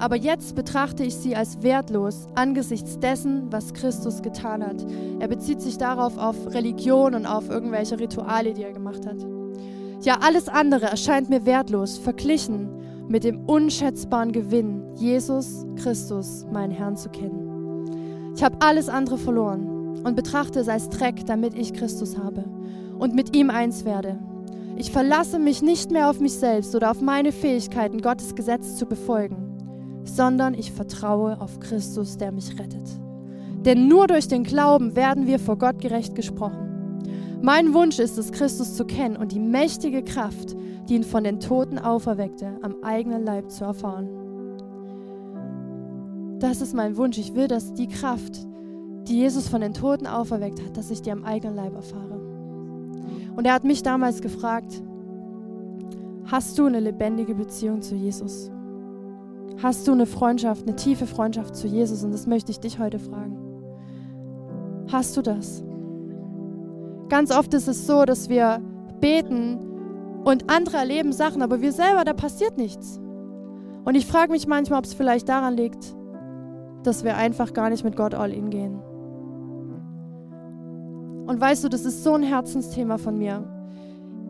aber 0.00 0.16
jetzt 0.16 0.54
betrachte 0.54 1.04
ich 1.04 1.14
sie 1.14 1.36
als 1.36 1.62
wertlos 1.62 2.26
angesichts 2.34 2.98
dessen, 2.98 3.52
was 3.52 3.74
Christus 3.74 4.22
getan 4.22 4.66
hat. 4.66 4.84
Er 5.18 5.28
bezieht 5.28 5.60
sich 5.60 5.76
darauf 5.76 6.16
auf 6.16 6.54
Religion 6.54 7.14
und 7.14 7.26
auf 7.26 7.50
irgendwelche 7.50 8.00
Rituale, 8.00 8.54
die 8.54 8.62
er 8.62 8.72
gemacht 8.72 9.06
hat. 9.06 9.18
Ja, 10.00 10.18
alles 10.22 10.48
andere 10.48 10.86
erscheint 10.86 11.28
mir 11.28 11.44
wertlos, 11.44 11.98
verglichen 11.98 12.70
mit 13.08 13.24
dem 13.24 13.44
unschätzbaren 13.44 14.32
Gewinn, 14.32 14.82
Jesus 14.96 15.66
Christus, 15.76 16.46
meinen 16.50 16.72
Herrn, 16.72 16.96
zu 16.96 17.10
kennen. 17.10 18.32
Ich 18.34 18.42
habe 18.42 18.56
alles 18.60 18.88
andere 18.88 19.18
verloren 19.18 20.00
und 20.02 20.16
betrachte 20.16 20.60
es 20.60 20.68
als 20.68 20.88
Dreck, 20.88 21.26
damit 21.26 21.52
ich 21.54 21.74
Christus 21.74 22.16
habe 22.16 22.44
und 22.98 23.14
mit 23.14 23.36
ihm 23.36 23.50
eins 23.50 23.84
werde. 23.84 24.18
Ich 24.76 24.92
verlasse 24.92 25.38
mich 25.38 25.60
nicht 25.60 25.90
mehr 25.90 26.08
auf 26.08 26.20
mich 26.20 26.32
selbst 26.32 26.74
oder 26.74 26.90
auf 26.90 27.02
meine 27.02 27.32
Fähigkeiten, 27.32 28.00
Gottes 28.00 28.34
Gesetz 28.34 28.76
zu 28.76 28.86
befolgen 28.86 29.49
sondern 30.16 30.54
ich 30.54 30.72
vertraue 30.72 31.40
auf 31.40 31.60
Christus, 31.60 32.18
der 32.18 32.32
mich 32.32 32.58
rettet. 32.58 32.88
Denn 33.64 33.88
nur 33.88 34.06
durch 34.06 34.28
den 34.28 34.44
Glauben 34.44 34.96
werden 34.96 35.26
wir 35.26 35.38
vor 35.38 35.58
Gott 35.58 35.80
gerecht 35.80 36.14
gesprochen. 36.14 36.70
Mein 37.42 37.72
Wunsch 37.74 37.98
ist 37.98 38.18
es, 38.18 38.32
Christus 38.32 38.74
zu 38.74 38.84
kennen 38.84 39.16
und 39.16 39.32
die 39.32 39.40
mächtige 39.40 40.02
Kraft, 40.02 40.56
die 40.88 40.94
ihn 40.94 41.04
von 41.04 41.24
den 41.24 41.40
Toten 41.40 41.78
auferweckte, 41.78 42.58
am 42.62 42.76
eigenen 42.82 43.24
Leib 43.24 43.50
zu 43.50 43.64
erfahren. 43.64 44.08
Das 46.38 46.60
ist 46.60 46.74
mein 46.74 46.96
Wunsch. 46.96 47.18
Ich 47.18 47.34
will, 47.34 47.48
dass 47.48 47.74
die 47.74 47.86
Kraft, 47.86 48.46
die 49.08 49.18
Jesus 49.18 49.48
von 49.48 49.60
den 49.60 49.74
Toten 49.74 50.06
auferweckt 50.06 50.62
hat, 50.64 50.76
dass 50.76 50.90
ich 50.90 51.02
die 51.02 51.12
am 51.12 51.24
eigenen 51.24 51.56
Leib 51.56 51.74
erfahre. 51.74 52.20
Und 53.36 53.46
er 53.46 53.54
hat 53.54 53.64
mich 53.64 53.82
damals 53.82 54.20
gefragt, 54.20 54.82
hast 56.26 56.58
du 56.58 56.66
eine 56.66 56.80
lebendige 56.80 57.34
Beziehung 57.34 57.82
zu 57.82 57.94
Jesus? 57.94 58.50
Hast 59.62 59.86
du 59.86 59.92
eine 59.92 60.06
Freundschaft, 60.06 60.66
eine 60.66 60.76
tiefe 60.76 61.06
Freundschaft 61.06 61.54
zu 61.54 61.66
Jesus? 61.66 62.02
Und 62.02 62.12
das 62.12 62.26
möchte 62.26 62.50
ich 62.50 62.60
dich 62.60 62.78
heute 62.78 62.98
fragen. 62.98 63.36
Hast 64.90 65.16
du 65.16 65.22
das? 65.22 65.62
Ganz 67.10 67.30
oft 67.30 67.52
ist 67.52 67.68
es 67.68 67.86
so, 67.86 68.04
dass 68.04 68.28
wir 68.30 68.60
beten 69.00 69.58
und 70.24 70.50
andere 70.50 70.78
erleben 70.78 71.12
Sachen, 71.12 71.42
aber 71.42 71.60
wir 71.60 71.72
selber, 71.72 72.04
da 72.04 72.14
passiert 72.14 72.56
nichts. 72.56 73.00
Und 73.84 73.94
ich 73.94 74.06
frage 74.06 74.32
mich 74.32 74.46
manchmal, 74.46 74.78
ob 74.78 74.86
es 74.86 74.94
vielleicht 74.94 75.28
daran 75.28 75.56
liegt, 75.56 75.94
dass 76.82 77.04
wir 77.04 77.16
einfach 77.16 77.52
gar 77.52 77.68
nicht 77.68 77.84
mit 77.84 77.96
Gott 77.96 78.14
all 78.14 78.32
in 78.32 78.48
gehen. 78.50 78.80
Und 81.26 81.38
weißt 81.40 81.64
du, 81.64 81.68
das 81.68 81.84
ist 81.84 82.02
so 82.02 82.14
ein 82.14 82.22
Herzensthema 82.22 82.96
von 82.96 83.18
mir. 83.18 83.44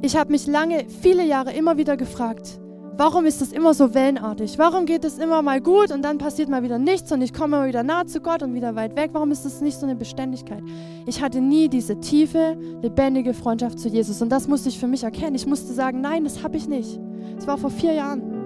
Ich 0.02 0.16
habe 0.16 0.32
mich 0.32 0.46
lange, 0.46 0.86
viele 0.88 1.24
Jahre 1.24 1.52
immer 1.52 1.76
wieder 1.76 1.96
gefragt, 1.96 2.60
Warum 2.96 3.24
ist 3.24 3.40
das 3.40 3.52
immer 3.52 3.72
so 3.72 3.94
wellenartig? 3.94 4.58
Warum 4.58 4.84
geht 4.84 5.04
es 5.04 5.18
immer 5.18 5.42
mal 5.42 5.60
gut 5.60 5.90
und 5.90 6.02
dann 6.02 6.18
passiert 6.18 6.48
mal 6.48 6.62
wieder 6.62 6.78
nichts 6.78 7.10
und 7.12 7.22
ich 7.22 7.32
komme 7.32 7.56
immer 7.56 7.66
wieder 7.66 7.82
nah 7.82 8.06
zu 8.06 8.20
Gott 8.20 8.42
und 8.42 8.54
wieder 8.54 8.74
weit 8.74 8.96
weg? 8.96 9.10
Warum 9.12 9.30
ist 9.30 9.44
das 9.44 9.60
nicht 9.60 9.78
so 9.78 9.86
eine 9.86 9.96
Beständigkeit? 9.96 10.62
Ich 11.06 11.22
hatte 11.22 11.40
nie 11.40 11.68
diese 11.68 11.98
tiefe, 12.00 12.56
lebendige 12.82 13.32
Freundschaft 13.32 13.78
zu 13.78 13.88
Jesus 13.88 14.20
und 14.20 14.28
das 14.28 14.48
musste 14.48 14.68
ich 14.68 14.78
für 14.78 14.88
mich 14.88 15.04
erkennen. 15.04 15.34
Ich 15.34 15.46
musste 15.46 15.72
sagen, 15.72 16.00
nein, 16.00 16.24
das 16.24 16.42
habe 16.42 16.56
ich 16.56 16.68
nicht. 16.68 17.00
Das 17.36 17.46
war 17.46 17.56
vor 17.56 17.70
vier 17.70 17.94
Jahren. 17.94 18.40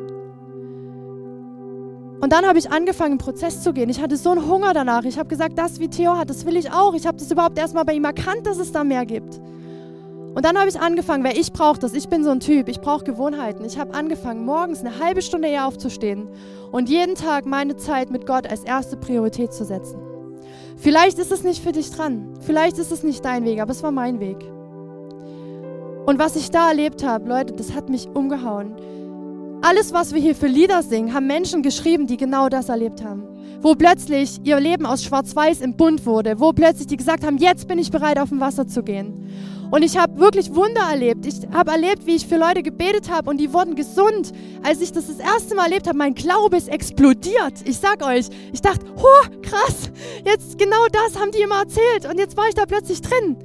Und 2.20 2.32
dann 2.32 2.46
habe 2.46 2.58
ich 2.58 2.70
angefangen, 2.70 3.12
einen 3.12 3.18
Prozess 3.18 3.62
zu 3.62 3.72
gehen. 3.72 3.90
Ich 3.90 4.00
hatte 4.00 4.16
so 4.16 4.30
einen 4.30 4.48
Hunger 4.48 4.72
danach. 4.72 5.04
Ich 5.04 5.18
habe 5.18 5.28
gesagt, 5.28 5.58
das, 5.58 5.78
wie 5.80 5.88
Theo 5.88 6.16
hat, 6.16 6.30
das 6.30 6.46
will 6.46 6.56
ich 6.56 6.70
auch. 6.70 6.94
Ich 6.94 7.06
habe 7.06 7.18
das 7.18 7.30
überhaupt 7.30 7.58
erstmal 7.58 7.84
bei 7.84 7.92
ihm 7.92 8.04
erkannt, 8.04 8.46
dass 8.46 8.58
es 8.58 8.72
da 8.72 8.82
mehr 8.82 9.04
gibt. 9.04 9.40
Und 10.34 10.44
dann 10.44 10.58
habe 10.58 10.68
ich 10.68 10.80
angefangen, 10.80 11.22
weil 11.22 11.38
ich 11.38 11.52
brauche 11.52 11.78
das. 11.78 11.94
Ich 11.94 12.08
bin 12.08 12.24
so 12.24 12.30
ein 12.30 12.40
Typ, 12.40 12.68
ich 12.68 12.80
brauche 12.80 13.04
Gewohnheiten. 13.04 13.64
Ich 13.64 13.78
habe 13.78 13.94
angefangen, 13.94 14.44
morgens 14.44 14.80
eine 14.80 14.98
halbe 14.98 15.22
Stunde 15.22 15.48
eher 15.48 15.66
aufzustehen 15.66 16.28
und 16.72 16.88
jeden 16.88 17.14
Tag 17.14 17.46
meine 17.46 17.76
Zeit 17.76 18.10
mit 18.10 18.26
Gott 18.26 18.48
als 18.48 18.64
erste 18.64 18.96
Priorität 18.96 19.52
zu 19.52 19.64
setzen. 19.64 20.00
Vielleicht 20.76 21.18
ist 21.20 21.30
es 21.30 21.44
nicht 21.44 21.62
für 21.62 21.70
dich 21.70 21.90
dran, 21.92 22.34
vielleicht 22.40 22.78
ist 22.78 22.90
es 22.90 23.04
nicht 23.04 23.24
dein 23.24 23.44
Weg, 23.44 23.60
aber 23.60 23.70
es 23.70 23.82
war 23.84 23.92
mein 23.92 24.18
Weg. 24.18 24.38
Und 26.04 26.18
was 26.18 26.36
ich 26.36 26.50
da 26.50 26.68
erlebt 26.68 27.06
habe, 27.06 27.28
Leute, 27.28 27.54
das 27.54 27.74
hat 27.74 27.88
mich 27.88 28.08
umgehauen. 28.08 28.74
Alles, 29.62 29.94
was 29.94 30.12
wir 30.12 30.20
hier 30.20 30.34
für 30.34 30.48
Lieder 30.48 30.82
singen, 30.82 31.14
haben 31.14 31.26
Menschen 31.26 31.62
geschrieben, 31.62 32.06
die 32.06 32.18
genau 32.18 32.48
das 32.48 32.68
erlebt 32.68 33.02
haben. 33.02 33.22
Wo 33.62 33.74
plötzlich 33.74 34.40
ihr 34.44 34.60
Leben 34.60 34.84
aus 34.84 35.04
Schwarz-Weiß 35.04 35.62
im 35.62 35.76
Bund 35.76 36.04
wurde, 36.04 36.38
wo 36.38 36.52
plötzlich 36.52 36.88
die 36.88 36.98
gesagt 36.98 37.24
haben, 37.24 37.38
jetzt 37.38 37.66
bin 37.66 37.78
ich 37.78 37.90
bereit, 37.90 38.18
auf 38.18 38.28
dem 38.28 38.40
Wasser 38.40 38.66
zu 38.66 38.82
gehen. 38.82 39.30
Und 39.70 39.82
ich 39.82 39.96
habe 39.96 40.18
wirklich 40.18 40.54
Wunder 40.54 40.82
erlebt. 40.90 41.26
Ich 41.26 41.48
habe 41.52 41.72
erlebt, 41.72 42.06
wie 42.06 42.14
ich 42.14 42.26
für 42.26 42.36
Leute 42.36 42.62
gebetet 42.62 43.10
habe 43.10 43.30
und 43.30 43.38
die 43.38 43.52
wurden 43.52 43.74
gesund. 43.74 44.32
Als 44.62 44.80
ich 44.80 44.92
das 44.92 45.06
das 45.06 45.18
erste 45.18 45.54
Mal 45.54 45.64
erlebt 45.64 45.88
habe, 45.88 45.98
mein 45.98 46.14
Glaube 46.14 46.56
ist 46.56 46.68
explodiert. 46.68 47.54
Ich 47.64 47.78
sag 47.78 48.04
euch, 48.04 48.28
ich 48.52 48.60
dachte, 48.60 48.86
oh, 48.96 49.40
krass, 49.42 49.90
jetzt 50.24 50.58
genau 50.58 50.86
das 50.92 51.20
haben 51.20 51.32
die 51.32 51.40
immer 51.40 51.60
erzählt 51.60 52.06
und 52.08 52.18
jetzt 52.18 52.36
war 52.36 52.48
ich 52.48 52.54
da 52.54 52.66
plötzlich 52.66 53.00
drin. 53.00 53.36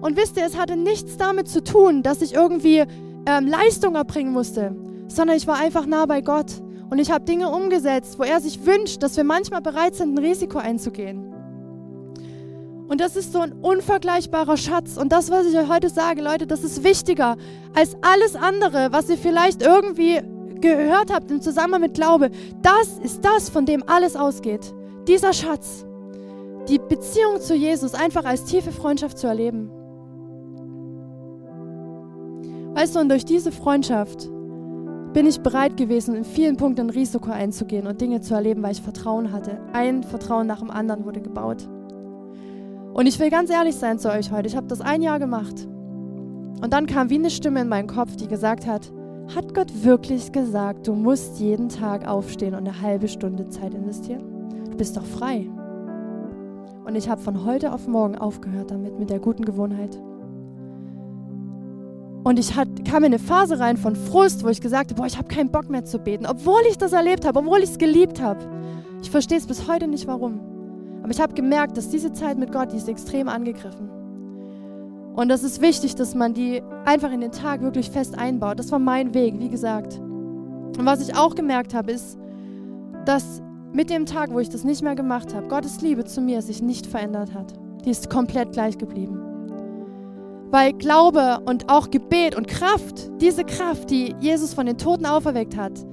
Und 0.00 0.16
wisst 0.16 0.36
ihr, 0.36 0.44
es 0.44 0.56
hatte 0.56 0.76
nichts 0.76 1.16
damit 1.16 1.48
zu 1.48 1.62
tun, 1.62 2.02
dass 2.02 2.22
ich 2.22 2.34
irgendwie 2.34 2.84
ähm, 3.26 3.46
Leistung 3.46 3.94
erbringen 3.94 4.32
musste, 4.32 4.74
sondern 5.08 5.36
ich 5.36 5.46
war 5.46 5.56
einfach 5.56 5.86
nah 5.86 6.06
bei 6.06 6.20
Gott. 6.20 6.62
Und 6.88 6.98
ich 7.00 7.10
habe 7.10 7.24
Dinge 7.24 7.50
umgesetzt, 7.50 8.18
wo 8.18 8.22
er 8.22 8.40
sich 8.40 8.64
wünscht, 8.64 9.02
dass 9.02 9.16
wir 9.16 9.24
manchmal 9.24 9.60
bereit 9.60 9.96
sind, 9.96 10.14
ein 10.14 10.24
Risiko 10.24 10.58
einzugehen. 10.58 11.25
Und 12.88 13.00
das 13.00 13.16
ist 13.16 13.32
so 13.32 13.40
ein 13.40 13.52
unvergleichbarer 13.52 14.56
Schatz. 14.56 14.96
Und 14.96 15.10
das, 15.10 15.30
was 15.30 15.46
ich 15.46 15.58
euch 15.58 15.68
heute 15.68 15.88
sage, 15.88 16.22
Leute, 16.22 16.46
das 16.46 16.62
ist 16.62 16.84
wichtiger 16.84 17.36
als 17.74 17.96
alles 18.00 18.36
andere, 18.36 18.88
was 18.92 19.08
ihr 19.10 19.18
vielleicht 19.18 19.62
irgendwie 19.62 20.20
gehört 20.60 21.12
habt 21.12 21.30
im 21.30 21.40
Zusammenhang 21.40 21.82
mit 21.82 21.94
Glaube. 21.94 22.30
Das 22.62 22.98
ist 23.02 23.24
das, 23.24 23.48
von 23.48 23.66
dem 23.66 23.82
alles 23.88 24.16
ausgeht. 24.16 24.72
Dieser 25.08 25.32
Schatz. 25.32 25.84
Die 26.68 26.78
Beziehung 26.78 27.40
zu 27.40 27.54
Jesus 27.54 27.94
einfach 27.94 28.24
als 28.24 28.44
tiefe 28.44 28.72
Freundschaft 28.72 29.18
zu 29.18 29.26
erleben. 29.26 29.70
Weißt 32.74 32.94
du, 32.94 33.00
und 33.00 33.08
durch 33.08 33.24
diese 33.24 33.52
Freundschaft 33.52 34.28
bin 35.12 35.26
ich 35.26 35.40
bereit 35.40 35.76
gewesen, 35.76 36.14
in 36.14 36.24
vielen 36.24 36.56
Punkten 36.56 36.82
ein 36.82 36.90
Risiko 36.90 37.30
einzugehen 37.30 37.86
und 37.86 38.00
Dinge 38.00 38.20
zu 38.20 38.34
erleben, 38.34 38.62
weil 38.62 38.72
ich 38.72 38.82
Vertrauen 38.82 39.32
hatte. 39.32 39.58
Ein 39.72 40.02
Vertrauen 40.02 40.46
nach 40.46 40.58
dem 40.58 40.70
anderen 40.70 41.04
wurde 41.04 41.20
gebaut. 41.20 41.68
Und 42.96 43.04
ich 43.04 43.20
will 43.20 43.28
ganz 43.28 43.50
ehrlich 43.50 43.76
sein 43.76 43.98
zu 43.98 44.10
euch 44.10 44.30
heute. 44.32 44.48
Ich 44.48 44.56
habe 44.56 44.68
das 44.68 44.80
ein 44.80 45.02
Jahr 45.02 45.18
gemacht. 45.18 45.68
Und 46.62 46.72
dann 46.72 46.86
kam 46.86 47.10
wie 47.10 47.16
eine 47.16 47.28
Stimme 47.28 47.60
in 47.60 47.68
meinen 47.68 47.88
Kopf, 47.88 48.16
die 48.16 48.26
gesagt 48.26 48.66
hat, 48.66 48.90
hat 49.34 49.54
Gott 49.54 49.84
wirklich 49.84 50.32
gesagt, 50.32 50.86
du 50.86 50.94
musst 50.94 51.38
jeden 51.38 51.68
Tag 51.68 52.08
aufstehen 52.08 52.54
und 52.54 52.66
eine 52.66 52.80
halbe 52.80 53.06
Stunde 53.08 53.50
Zeit 53.50 53.74
investieren? 53.74 54.22
Du 54.70 54.78
bist 54.78 54.96
doch 54.96 55.04
frei. 55.04 55.46
Und 56.86 56.94
ich 56.94 57.10
habe 57.10 57.20
von 57.20 57.44
heute 57.44 57.74
auf 57.74 57.86
morgen 57.86 58.16
aufgehört 58.16 58.70
damit, 58.70 58.98
mit 58.98 59.10
der 59.10 59.18
guten 59.18 59.44
Gewohnheit. 59.44 60.00
Und 62.24 62.38
ich 62.38 62.56
hat, 62.56 62.68
kam 62.86 63.04
in 63.04 63.12
eine 63.12 63.18
Phase 63.18 63.58
rein 63.58 63.76
von 63.76 63.94
Frust, 63.94 64.42
wo 64.42 64.48
ich 64.48 64.62
gesagt 64.62 64.92
habe, 64.92 65.02
boah, 65.02 65.06
ich 65.06 65.18
habe 65.18 65.28
keinen 65.28 65.50
Bock 65.50 65.68
mehr 65.68 65.84
zu 65.84 65.98
beten, 65.98 66.24
obwohl 66.24 66.62
ich 66.70 66.78
das 66.78 66.94
erlebt 66.94 67.26
habe, 67.26 67.40
obwohl 67.40 67.58
ich 67.58 67.70
es 67.72 67.78
geliebt 67.78 68.22
habe. 68.22 68.40
Ich 69.02 69.10
verstehe 69.10 69.36
es 69.36 69.46
bis 69.46 69.68
heute 69.68 69.86
nicht, 69.86 70.06
warum. 70.06 70.55
Aber 71.06 71.14
ich 71.14 71.20
habe 71.20 71.34
gemerkt, 71.34 71.76
dass 71.76 71.88
diese 71.88 72.12
Zeit 72.12 72.36
mit 72.36 72.50
Gott, 72.50 72.72
die 72.72 72.78
ist 72.78 72.88
extrem 72.88 73.28
angegriffen. 73.28 73.88
Und 75.14 75.28
das 75.28 75.44
ist 75.44 75.60
wichtig, 75.60 75.94
dass 75.94 76.16
man 76.16 76.34
die 76.34 76.60
einfach 76.84 77.12
in 77.12 77.20
den 77.20 77.30
Tag 77.30 77.60
wirklich 77.60 77.92
fest 77.92 78.18
einbaut. 78.18 78.58
Das 78.58 78.72
war 78.72 78.80
mein 78.80 79.14
Weg, 79.14 79.38
wie 79.38 79.48
gesagt. 79.48 80.00
Und 80.00 80.84
was 80.84 81.08
ich 81.08 81.16
auch 81.16 81.36
gemerkt 81.36 81.74
habe, 81.74 81.92
ist, 81.92 82.18
dass 83.04 83.40
mit 83.72 83.88
dem 83.88 84.04
Tag, 84.04 84.32
wo 84.32 84.40
ich 84.40 84.48
das 84.48 84.64
nicht 84.64 84.82
mehr 84.82 84.96
gemacht 84.96 85.32
habe, 85.32 85.46
Gottes 85.46 85.80
Liebe 85.80 86.04
zu 86.04 86.20
mir 86.20 86.42
sich 86.42 86.60
nicht 86.60 86.88
verändert 86.88 87.32
hat. 87.34 87.54
Die 87.84 87.90
ist 87.90 88.10
komplett 88.10 88.50
gleich 88.50 88.76
geblieben. 88.76 89.20
Weil 90.50 90.72
Glaube 90.72 91.38
und 91.44 91.70
auch 91.70 91.92
Gebet 91.92 92.34
und 92.34 92.48
Kraft, 92.48 93.12
diese 93.20 93.44
Kraft, 93.44 93.90
die 93.90 94.16
Jesus 94.18 94.54
von 94.54 94.66
den 94.66 94.76
Toten 94.76 95.06
auferweckt 95.06 95.56
hat, 95.56 95.86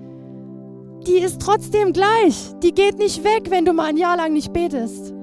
die 1.08 1.18
ist 1.18 1.42
trotzdem 1.42 1.94
gleich. 1.94 2.54
Die 2.62 2.74
geht 2.74 2.98
nicht 2.98 3.24
weg, 3.24 3.50
wenn 3.50 3.66
du 3.66 3.74
mal 3.74 3.88
ein 3.88 3.98
Jahr 3.98 4.18
lang 4.18 4.34
nicht 4.34 4.54
betest. 4.54 5.14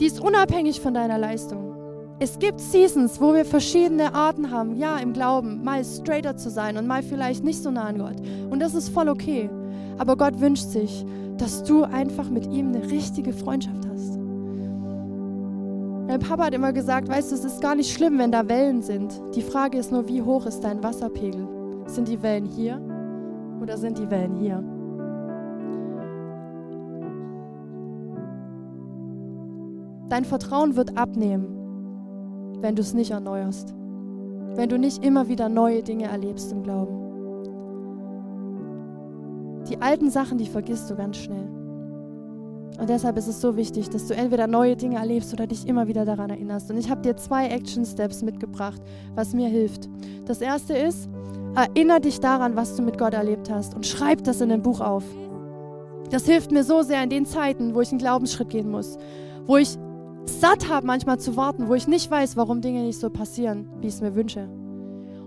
Die 0.00 0.06
ist 0.06 0.20
unabhängig 0.20 0.80
von 0.80 0.94
deiner 0.94 1.18
Leistung. 1.18 1.74
Es 2.18 2.38
gibt 2.38 2.60
Seasons, 2.60 3.20
wo 3.20 3.34
wir 3.34 3.44
verschiedene 3.44 4.14
Arten 4.14 4.50
haben, 4.50 4.76
ja, 4.76 4.96
im 4.96 5.12
Glauben, 5.12 5.62
mal 5.64 5.84
straighter 5.84 6.36
zu 6.36 6.50
sein 6.50 6.76
und 6.76 6.86
mal 6.86 7.02
vielleicht 7.02 7.44
nicht 7.44 7.62
so 7.62 7.70
nah 7.70 7.84
an 7.84 7.98
Gott. 7.98 8.16
Und 8.50 8.60
das 8.60 8.74
ist 8.74 8.88
voll 8.88 9.08
okay. 9.08 9.50
Aber 9.98 10.16
Gott 10.16 10.40
wünscht 10.40 10.68
sich, 10.68 11.04
dass 11.36 11.62
du 11.64 11.84
einfach 11.84 12.30
mit 12.30 12.46
ihm 12.46 12.68
eine 12.68 12.90
richtige 12.90 13.32
Freundschaft 13.32 13.86
hast. 13.90 14.18
Mein 16.06 16.20
Papa 16.20 16.46
hat 16.46 16.54
immer 16.54 16.72
gesagt, 16.72 17.08
weißt 17.08 17.30
du, 17.30 17.34
es 17.34 17.44
ist 17.44 17.60
gar 17.60 17.74
nicht 17.74 17.92
schlimm, 17.92 18.18
wenn 18.18 18.32
da 18.32 18.48
Wellen 18.48 18.80
sind. 18.80 19.12
Die 19.34 19.42
Frage 19.42 19.76
ist 19.76 19.92
nur, 19.92 20.08
wie 20.08 20.22
hoch 20.22 20.46
ist 20.46 20.60
dein 20.60 20.82
Wasserpegel? 20.82 21.46
Sind 21.86 22.08
die 22.08 22.22
Wellen 22.22 22.46
hier 22.46 22.80
oder 23.66 23.76
sind 23.78 23.98
die 23.98 24.08
Wellen 24.12 24.36
hier? 24.36 24.62
Dein 30.08 30.24
Vertrauen 30.24 30.76
wird 30.76 30.96
abnehmen, 30.96 31.48
wenn 32.60 32.76
du 32.76 32.82
es 32.82 32.94
nicht 32.94 33.10
erneuerst. 33.10 33.74
Wenn 34.54 34.68
du 34.68 34.78
nicht 34.78 35.04
immer 35.04 35.26
wieder 35.26 35.48
neue 35.48 35.82
Dinge 35.82 36.04
erlebst 36.04 36.52
im 36.52 36.62
Glauben. 36.62 36.94
Die 39.68 39.82
alten 39.82 40.10
Sachen, 40.10 40.38
die 40.38 40.46
vergisst 40.46 40.88
du 40.88 40.94
ganz 40.94 41.16
schnell. 41.16 41.55
Und 42.78 42.90
deshalb 42.90 43.16
ist 43.16 43.26
es 43.26 43.40
so 43.40 43.56
wichtig, 43.56 43.88
dass 43.90 44.06
du 44.06 44.14
entweder 44.14 44.46
neue 44.46 44.76
Dinge 44.76 44.96
erlebst 44.96 45.32
oder 45.32 45.46
dich 45.46 45.66
immer 45.66 45.86
wieder 45.88 46.04
daran 46.04 46.30
erinnerst. 46.30 46.70
Und 46.70 46.78
ich 46.78 46.90
habe 46.90 47.02
dir 47.02 47.16
zwei 47.16 47.48
Action 47.48 47.84
Steps 47.84 48.22
mitgebracht, 48.22 48.80
was 49.14 49.32
mir 49.32 49.48
hilft. 49.48 49.88
Das 50.26 50.40
erste 50.40 50.76
ist, 50.76 51.08
erinnere 51.54 52.00
dich 52.00 52.20
daran, 52.20 52.54
was 52.56 52.76
du 52.76 52.82
mit 52.82 52.98
Gott 52.98 53.14
erlebt 53.14 53.50
hast 53.50 53.74
und 53.74 53.86
schreib 53.86 54.24
das 54.24 54.40
in 54.40 54.52
ein 54.52 54.62
Buch 54.62 54.80
auf. 54.80 55.04
Das 56.10 56.26
hilft 56.26 56.52
mir 56.52 56.64
so 56.64 56.82
sehr 56.82 57.02
in 57.02 57.10
den 57.10 57.26
Zeiten, 57.26 57.74
wo 57.74 57.80
ich 57.80 57.90
einen 57.90 57.98
Glaubensschritt 57.98 58.50
gehen 58.50 58.70
muss, 58.70 58.98
wo 59.46 59.56
ich 59.56 59.76
satt 60.26 60.68
habe, 60.68 60.86
manchmal 60.86 61.18
zu 61.18 61.36
warten, 61.36 61.68
wo 61.68 61.74
ich 61.74 61.88
nicht 61.88 62.10
weiß, 62.10 62.36
warum 62.36 62.60
Dinge 62.60 62.82
nicht 62.82 63.00
so 63.00 63.10
passieren, 63.10 63.68
wie 63.80 63.88
ich 63.88 63.94
es 63.94 64.00
mir 64.00 64.14
wünsche. 64.14 64.48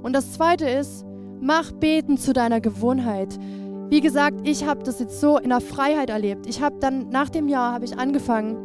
Und 0.02 0.14
das 0.14 0.34
zweite 0.34 0.70
ist, 0.70 1.06
mach 1.42 1.72
Beten 1.72 2.18
zu 2.18 2.34
deiner 2.34 2.62
Gewohnheit. 2.62 3.38
Wie 3.90 4.02
gesagt, 4.02 4.42
ich 4.44 4.66
habe 4.66 4.84
das 4.84 5.00
jetzt 5.00 5.20
so 5.20 5.40
in 5.40 5.50
der 5.50 5.62
Freiheit 5.62 6.12
erlebt. 6.12 6.46
Ich 6.46 6.62
habe 6.62 6.78
dann 6.80 7.10
nach 7.10 7.30
dem 7.30 7.48
Jahr 7.48 7.74
habe 7.74 7.86
ich 7.86 7.98
angefangen, 7.98 8.56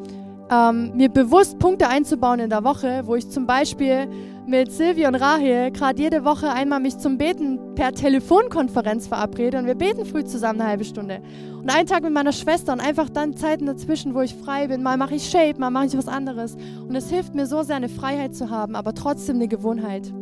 ähm, 0.51 0.93
mir 0.95 1.09
bewusst 1.09 1.59
Punkte 1.59 1.89
einzubauen 1.89 2.41
in 2.41 2.51
der 2.51 2.63
Woche, 2.63 3.03
wo 3.07 3.15
ich 3.15 3.31
zum 3.31 3.47
Beispiel 3.47 4.07
mit 4.47 4.71
Silvi 4.71 5.07
und 5.07 5.15
Rahel 5.15 5.71
gerade 5.71 6.03
jede 6.03 6.27
Woche 6.27 6.51
einmal 6.51 6.81
mich 6.81 6.99
zum 6.99 7.17
Beten 7.17 7.75
per 7.75 7.93
Telefonkonferenz 7.93 9.07
verabrede 9.07 9.59
und 9.59 9.65
wir 9.65 9.75
beten 9.75 10.05
früh 10.05 10.25
zusammen 10.25 10.61
eine 10.61 10.69
halbe 10.69 10.85
Stunde. 10.85 11.23
Und 11.55 11.71
einen 11.71 11.87
Tag 11.87 12.03
mit 12.03 12.13
meiner 12.13 12.33
Schwester 12.33 12.75
und 12.75 12.81
einfach 12.81 13.09
dann 13.09 13.35
Zeiten 13.35 13.65
dazwischen, 13.65 14.15
wo 14.15 14.21
ich 14.21 14.35
frei 14.35 14.69
bin. 14.69 14.83
Mal 14.83 14.99
mache 14.99 15.15
ich 15.15 15.31
Shape, 15.31 15.59
mal 15.59 15.71
mache 15.71 15.87
ich 15.87 15.97
was 15.97 16.09
anderes. 16.09 16.57
Und 16.87 16.95
es 16.95 17.09
hilft 17.09 17.35
mir 17.35 17.47
so 17.47 17.63
sehr, 17.63 17.77
eine 17.77 17.89
Freiheit 17.89 18.35
zu 18.35 18.51
haben, 18.51 18.77
aber 18.77 18.93
trotzdem 18.93 19.37
eine 19.37 19.49
Gewohnheit. 19.49 20.13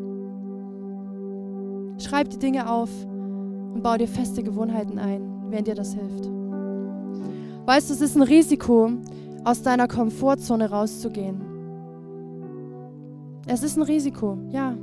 Schreib 1.98 2.30
die 2.30 2.38
Dinge 2.38 2.70
auf 2.70 2.88
und 3.74 3.82
bau 3.82 3.96
dir 3.96 4.08
feste 4.08 4.42
Gewohnheiten 4.42 4.98
ein, 4.98 5.46
wenn 5.50 5.64
dir 5.64 5.74
das 5.74 5.94
hilft. 5.94 6.30
Weißt 7.64 7.90
du, 7.90 7.94
es 7.94 8.00
ist 8.00 8.16
ein 8.16 8.22
Risiko, 8.22 8.90
aus 9.44 9.62
deiner 9.62 9.88
Komfortzone 9.88 10.70
rauszugehen. 10.70 11.40
Es 13.46 13.62
ist 13.62 13.76
ein 13.76 13.82
Risiko, 13.82 14.38
ja. 14.50 14.76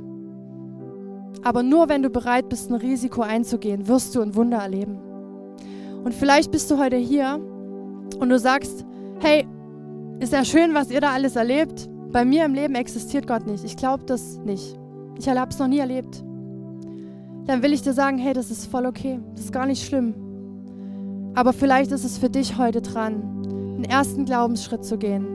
Aber 1.42 1.62
nur 1.62 1.88
wenn 1.88 2.02
du 2.02 2.10
bereit 2.10 2.48
bist, 2.48 2.70
ein 2.70 2.74
Risiko 2.74 3.22
einzugehen, 3.22 3.88
wirst 3.88 4.14
du 4.14 4.20
ein 4.20 4.34
Wunder 4.34 4.58
erleben. 4.58 4.98
Und 6.04 6.14
vielleicht 6.14 6.50
bist 6.50 6.70
du 6.70 6.78
heute 6.78 6.96
hier 6.96 7.40
und 8.18 8.28
du 8.28 8.38
sagst, 8.38 8.84
hey, 9.20 9.46
ist 10.18 10.32
ja 10.32 10.44
schön, 10.44 10.74
was 10.74 10.90
ihr 10.90 11.00
da 11.00 11.12
alles 11.12 11.36
erlebt. 11.36 11.88
Bei 12.12 12.24
mir 12.24 12.44
im 12.44 12.52
Leben 12.52 12.74
existiert 12.74 13.26
Gott 13.26 13.46
nicht. 13.46 13.64
Ich 13.64 13.76
glaube 13.76 14.04
das 14.04 14.38
nicht. 14.44 14.78
Ich 15.18 15.28
habe 15.28 15.50
es 15.50 15.58
noch 15.58 15.68
nie 15.68 15.78
erlebt 15.78 16.22
dann 17.50 17.62
will 17.62 17.72
ich 17.72 17.82
dir 17.82 17.92
sagen, 17.92 18.16
hey, 18.18 18.32
das 18.32 18.50
ist 18.50 18.66
voll 18.66 18.86
okay. 18.86 19.18
Das 19.34 19.46
ist 19.46 19.52
gar 19.52 19.66
nicht 19.66 19.84
schlimm. 19.84 20.14
Aber 21.34 21.52
vielleicht 21.52 21.90
ist 21.90 22.04
es 22.04 22.16
für 22.16 22.30
dich 22.30 22.58
heute 22.58 22.80
dran, 22.80 23.42
einen 23.74 23.84
ersten 23.84 24.24
Glaubensschritt 24.24 24.84
zu 24.84 24.98
gehen 24.98 25.26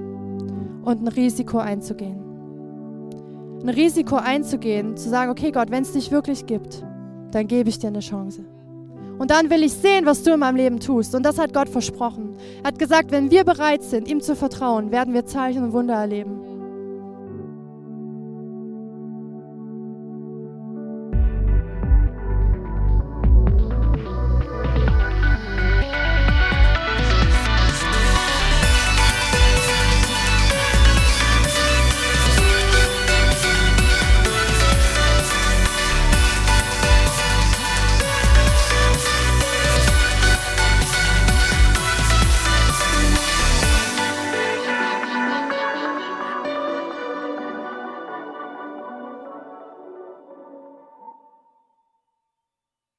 und 0.84 1.02
ein 1.02 1.08
Risiko 1.10 1.58
einzugehen. 1.58 2.20
Ein 3.62 3.70
Risiko 3.70 4.16
einzugehen, 4.16 4.96
zu 4.96 5.10
sagen, 5.10 5.30
okay 5.30 5.52
Gott, 5.52 5.72
wenn 5.72 5.84
es 5.84 5.92
dich 5.92 6.12
wirklich 6.12 6.46
gibt, 6.46 6.86
dann 7.32 7.48
gebe 7.48 7.70
ich 7.70 7.80
dir 7.80 7.88
eine 7.88 8.00
Chance. 8.00 8.46
Und 9.18 9.32
dann 9.32 9.50
will 9.50 9.64
ich 9.64 9.74
sehen, 9.74 10.06
was 10.06 10.24
du 10.24 10.34
in 10.34 10.40
meinem 10.40 10.58
Leben 10.58 10.80
tust. 10.80 11.16
Und 11.16 11.24
das 11.24 11.38
hat 11.38 11.54
Gott 11.54 11.68
versprochen. 11.70 12.36
Er 12.64 12.68
hat 12.68 12.80
gesagt, 12.80 13.12
wenn 13.12 13.32
wir 13.32 13.44
bereit 13.44 13.84
sind, 13.84 14.08
ihm 14.08 14.22
zu 14.22 14.36
vertrauen, 14.36 14.92
werden 14.92 15.14
wir 15.14 15.26
Zeichen 15.26 15.64
und 15.64 15.74
Wunder 15.74 15.96
erleben. 15.96 16.55